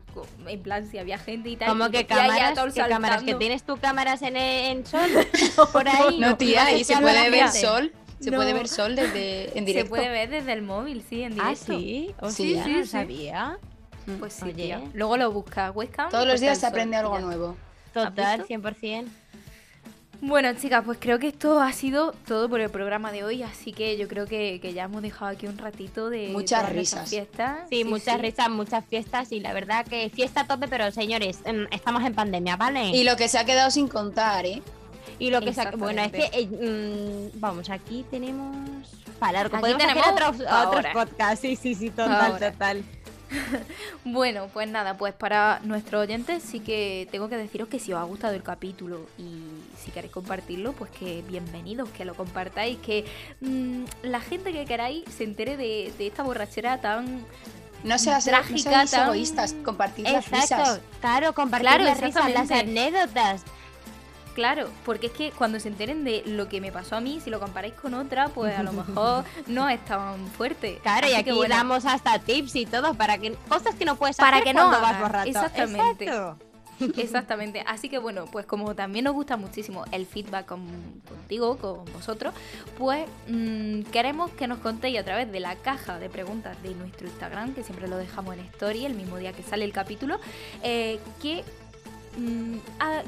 en 0.48 0.60
plan, 0.60 0.84
si 0.90 0.98
había 0.98 1.16
gente 1.16 1.48
y 1.50 1.54
tal. 1.56 1.68
Como 1.68 1.86
y 1.86 1.90
que 1.92 2.06
cámaras, 2.06 2.54
todos 2.54 2.74
¿Qué 2.74 2.80
cámaras, 2.88 3.22
que 3.22 3.36
tienes 3.36 3.62
tú 3.62 3.76
cámaras 3.76 4.20
en, 4.22 4.36
en 4.36 4.84
sol 4.84 5.08
por 5.72 5.88
ahí. 5.88 6.18
No, 6.18 6.36
tía, 6.36 6.64
ahí 6.66 6.82
se 6.82 6.96
puede 6.96 7.30
ver 7.30 7.48
sol. 7.50 7.92
Se 8.18 8.32
No. 8.32 8.38
puede 8.38 8.52
ver 8.52 8.66
sol 8.66 8.96
desde 8.96 9.56
en 9.56 9.64
directo. 9.64 9.86
Se 9.86 9.88
puede 9.90 10.08
ver 10.08 10.28
desde 10.28 10.54
el 10.54 10.62
móvil, 10.62 11.04
sí, 11.08 11.22
en 11.22 11.34
Ah, 11.40 11.50
directo. 11.50 11.66
sí, 11.78 12.14
o 12.20 12.30
Sí, 12.30 12.54
sí, 12.56 12.60
sí, 12.64 12.70
no 12.72 12.82
sí. 12.82 12.86
sabía. 12.88 13.58
Pues 14.18 14.32
sí, 14.32 14.46
Oye. 14.46 14.54
tía. 14.54 14.82
Luego 14.92 15.16
lo 15.16 15.30
buscas, 15.30 15.70
webcam. 15.72 16.10
Todos 16.10 16.26
los 16.26 16.40
días 16.40 16.58
se 16.58 16.66
aprende 16.66 16.96
algo 16.96 17.16
nuevo. 17.20 17.56
Total, 17.92 18.38
visto? 18.38 18.52
100%. 18.52 19.04
Bueno, 20.20 20.52
chicas, 20.54 20.82
pues 20.84 20.98
creo 21.00 21.18
que 21.18 21.28
esto 21.28 21.60
ha 21.60 21.72
sido 21.72 22.12
todo 22.26 22.48
por 22.48 22.60
el 22.60 22.70
programa 22.70 23.12
de 23.12 23.24
hoy, 23.24 23.42
así 23.42 23.72
que 23.72 23.98
yo 23.98 24.08
creo 24.08 24.26
que, 24.26 24.58
que 24.60 24.72
ya 24.72 24.84
hemos 24.84 25.02
dejado 25.02 25.30
aquí 25.32 25.46
un 25.46 25.58
ratito 25.58 26.08
de 26.08 26.28
Muchas 26.28 26.68
risas. 26.70 27.10
fiestas. 27.10 27.60
Sí, 27.68 27.84
muchas 27.84 28.16
sí. 28.16 28.22
risas, 28.22 28.48
muchas 28.48 28.84
fiestas 28.86 29.32
y 29.32 29.40
la 29.40 29.52
verdad 29.52 29.84
que 29.86 30.08
fiesta 30.10 30.42
a 30.42 30.46
tope, 30.46 30.66
pero 30.68 30.90
señores, 30.92 31.40
estamos 31.70 32.02
en 32.04 32.14
pandemia, 32.14 32.56
¿vale? 32.56 32.88
Y 32.88 33.04
lo 33.04 33.16
que 33.16 33.28
se 33.28 33.38
ha 33.38 33.44
quedado 33.44 33.70
sin 33.70 33.86
contar, 33.88 34.46
¿eh? 34.46 34.62
Y 35.18 35.30
lo 35.30 35.40
que 35.42 35.52
sa- 35.52 35.70
bueno, 35.76 36.02
es 36.02 36.10
que 36.10 36.30
eh, 36.32 36.46
mm, 37.34 37.38
vamos, 37.38 37.68
aquí 37.70 38.04
tenemos 38.10 38.56
para 39.18 39.32
largo. 39.32 39.56
Aquí 39.56 39.60
Podemos 39.60 39.82
tenemos 39.82 40.06
hacer 40.06 40.46
otros, 40.48 40.86
podcasts. 40.92 41.40
Sí, 41.40 41.54
sí, 41.56 41.74
sí, 41.74 41.90
total, 41.90 42.32
Ahora. 42.32 42.50
total. 42.52 42.82
Bueno, 44.04 44.48
pues 44.52 44.68
nada, 44.68 44.96
pues 44.96 45.14
para 45.14 45.60
nuestros 45.64 46.02
oyentes 46.02 46.42
sí 46.42 46.60
que 46.60 47.08
tengo 47.10 47.28
que 47.28 47.36
deciros 47.36 47.68
que 47.68 47.78
si 47.78 47.92
os 47.92 47.98
ha 47.98 48.04
gustado 48.04 48.34
el 48.34 48.42
capítulo 48.42 49.06
y 49.18 49.40
si 49.82 49.90
queréis 49.90 50.12
compartirlo, 50.12 50.72
pues 50.72 50.90
que 50.90 51.22
bienvenidos, 51.26 51.88
que 51.90 52.04
lo 52.04 52.14
compartáis, 52.14 52.78
que 52.78 53.04
mm, 53.40 53.84
la 54.02 54.20
gente 54.20 54.52
que 54.52 54.64
queráis 54.66 55.04
se 55.16 55.24
entere 55.24 55.56
de, 55.56 55.92
de 55.98 56.06
esta 56.06 56.22
borrachera 56.22 56.80
tan... 56.80 57.24
No 57.82 57.98
seas, 57.98 58.24
no 58.26 58.32
Trágica, 58.32 58.70
seáis 58.70 58.90
tan- 58.90 59.04
egoístas, 59.04 59.54
compartid 59.64 60.04
las 60.06 60.30
risas. 60.30 60.80
claro, 61.00 61.34
compartir 61.34 61.68
Claro, 61.68 61.84
las 61.84 62.00
risas, 62.00 62.30
las 62.32 62.50
anécdotas. 62.50 63.42
Claro, 64.34 64.68
porque 64.84 65.06
es 65.06 65.12
que 65.12 65.30
cuando 65.30 65.60
se 65.60 65.68
enteren 65.68 66.02
de 66.04 66.22
lo 66.26 66.48
que 66.48 66.60
me 66.60 66.72
pasó 66.72 66.96
a 66.96 67.00
mí, 67.00 67.20
si 67.22 67.30
lo 67.30 67.38
comparáis 67.40 67.74
con 67.74 67.94
otra, 67.94 68.28
pues 68.28 68.58
a 68.58 68.62
lo 68.62 68.72
mejor 68.84 69.24
no 69.46 69.68
es 69.68 69.84
tan 69.84 70.26
fuerte. 70.28 70.80
Claro, 70.82 71.08
y 71.08 71.14
aquí 71.14 71.24
que 71.24 71.32
bueno, 71.32 71.54
damos 71.54 71.84
hasta 71.86 72.18
tips 72.18 72.56
y 72.56 72.66
todo 72.66 72.94
para 72.94 73.18
que 73.18 73.34
cosas 73.48 73.74
que 73.76 73.84
no 73.84 73.96
puedes 73.96 74.16
Para 74.16 74.38
hacer 74.38 74.44
que 74.48 74.54
no 74.54 74.70
vas 74.70 75.00
borracho. 75.00 75.28
exactamente. 75.28 76.04
Exacto. 76.06 76.44
Exactamente. 76.96 77.62
Así 77.66 77.88
que 77.88 77.98
bueno, 77.98 78.24
pues 78.26 78.46
como 78.46 78.74
también 78.74 79.04
nos 79.04 79.14
gusta 79.14 79.36
muchísimo 79.36 79.84
el 79.92 80.06
feedback 80.06 80.46
con- 80.46 81.00
contigo, 81.08 81.56
con 81.56 81.84
vosotros, 81.92 82.34
pues 82.76 83.06
mm, 83.28 83.82
queremos 83.92 84.32
que 84.32 84.48
nos 84.48 84.58
contéis 84.58 84.98
a 84.98 85.04
través 85.04 85.30
de 85.30 85.38
la 85.38 85.54
caja 85.56 86.00
de 86.00 86.08
preguntas 86.10 86.60
de 86.64 86.74
nuestro 86.74 87.06
Instagram, 87.06 87.54
que 87.54 87.62
siempre 87.62 87.86
lo 87.86 87.96
dejamos 87.96 88.34
en 88.34 88.40
story 88.46 88.86
el 88.86 88.94
mismo 88.94 89.16
día 89.18 89.32
que 89.32 89.44
sale 89.44 89.64
el 89.64 89.72
capítulo, 89.72 90.18
eh, 90.64 90.98
ah, 91.04 91.44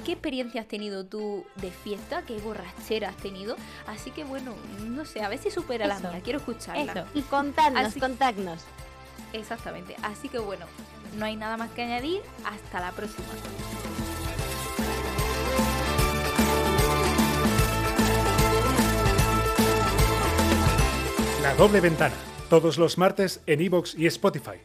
qué 0.05 0.13
experiencia 0.13 0.61
has 0.61 0.69
tenido 0.69 1.05
tú 1.07 1.45
de 1.57 1.71
fiesta, 1.71 2.23
qué 2.23 2.39
borrachera 2.39 3.09
has 3.11 3.17
tenido. 3.17 3.57
Así 3.87 4.11
que 4.11 4.25
bueno, 4.25 4.55
no 4.85 5.05
sé, 5.05 5.23
a 5.23 5.29
ver 5.29 5.39
si 5.39 5.51
supera 5.51 5.87
la 5.87 5.97
Eso. 5.99 6.11
mía, 6.11 6.21
quiero 6.23 6.39
escucharla. 6.39 6.93
Eso, 6.93 7.05
y 7.15 7.23
contadnos, 7.23 7.85
Así- 7.85 8.01
contadnos. 8.01 8.63
Exactamente. 9.33 9.97
Así 10.03 10.29
que 10.29 10.39
bueno, 10.39 10.67
no 11.19 11.25
hay 11.27 11.37
nada 11.37 11.57
más 11.57 11.71
que 11.71 11.83
añadir. 11.83 12.23
Hasta 12.45 12.81
la 12.81 12.93
próxima. 12.93 13.27
La 21.43 21.55
doble 21.55 21.81
ventana, 21.81 22.15
todos 22.51 22.77
los 22.79 22.99
martes 22.99 23.41
en 23.47 23.61
iVoox 23.61 23.95
y 23.97 24.07
Spotify. 24.07 24.59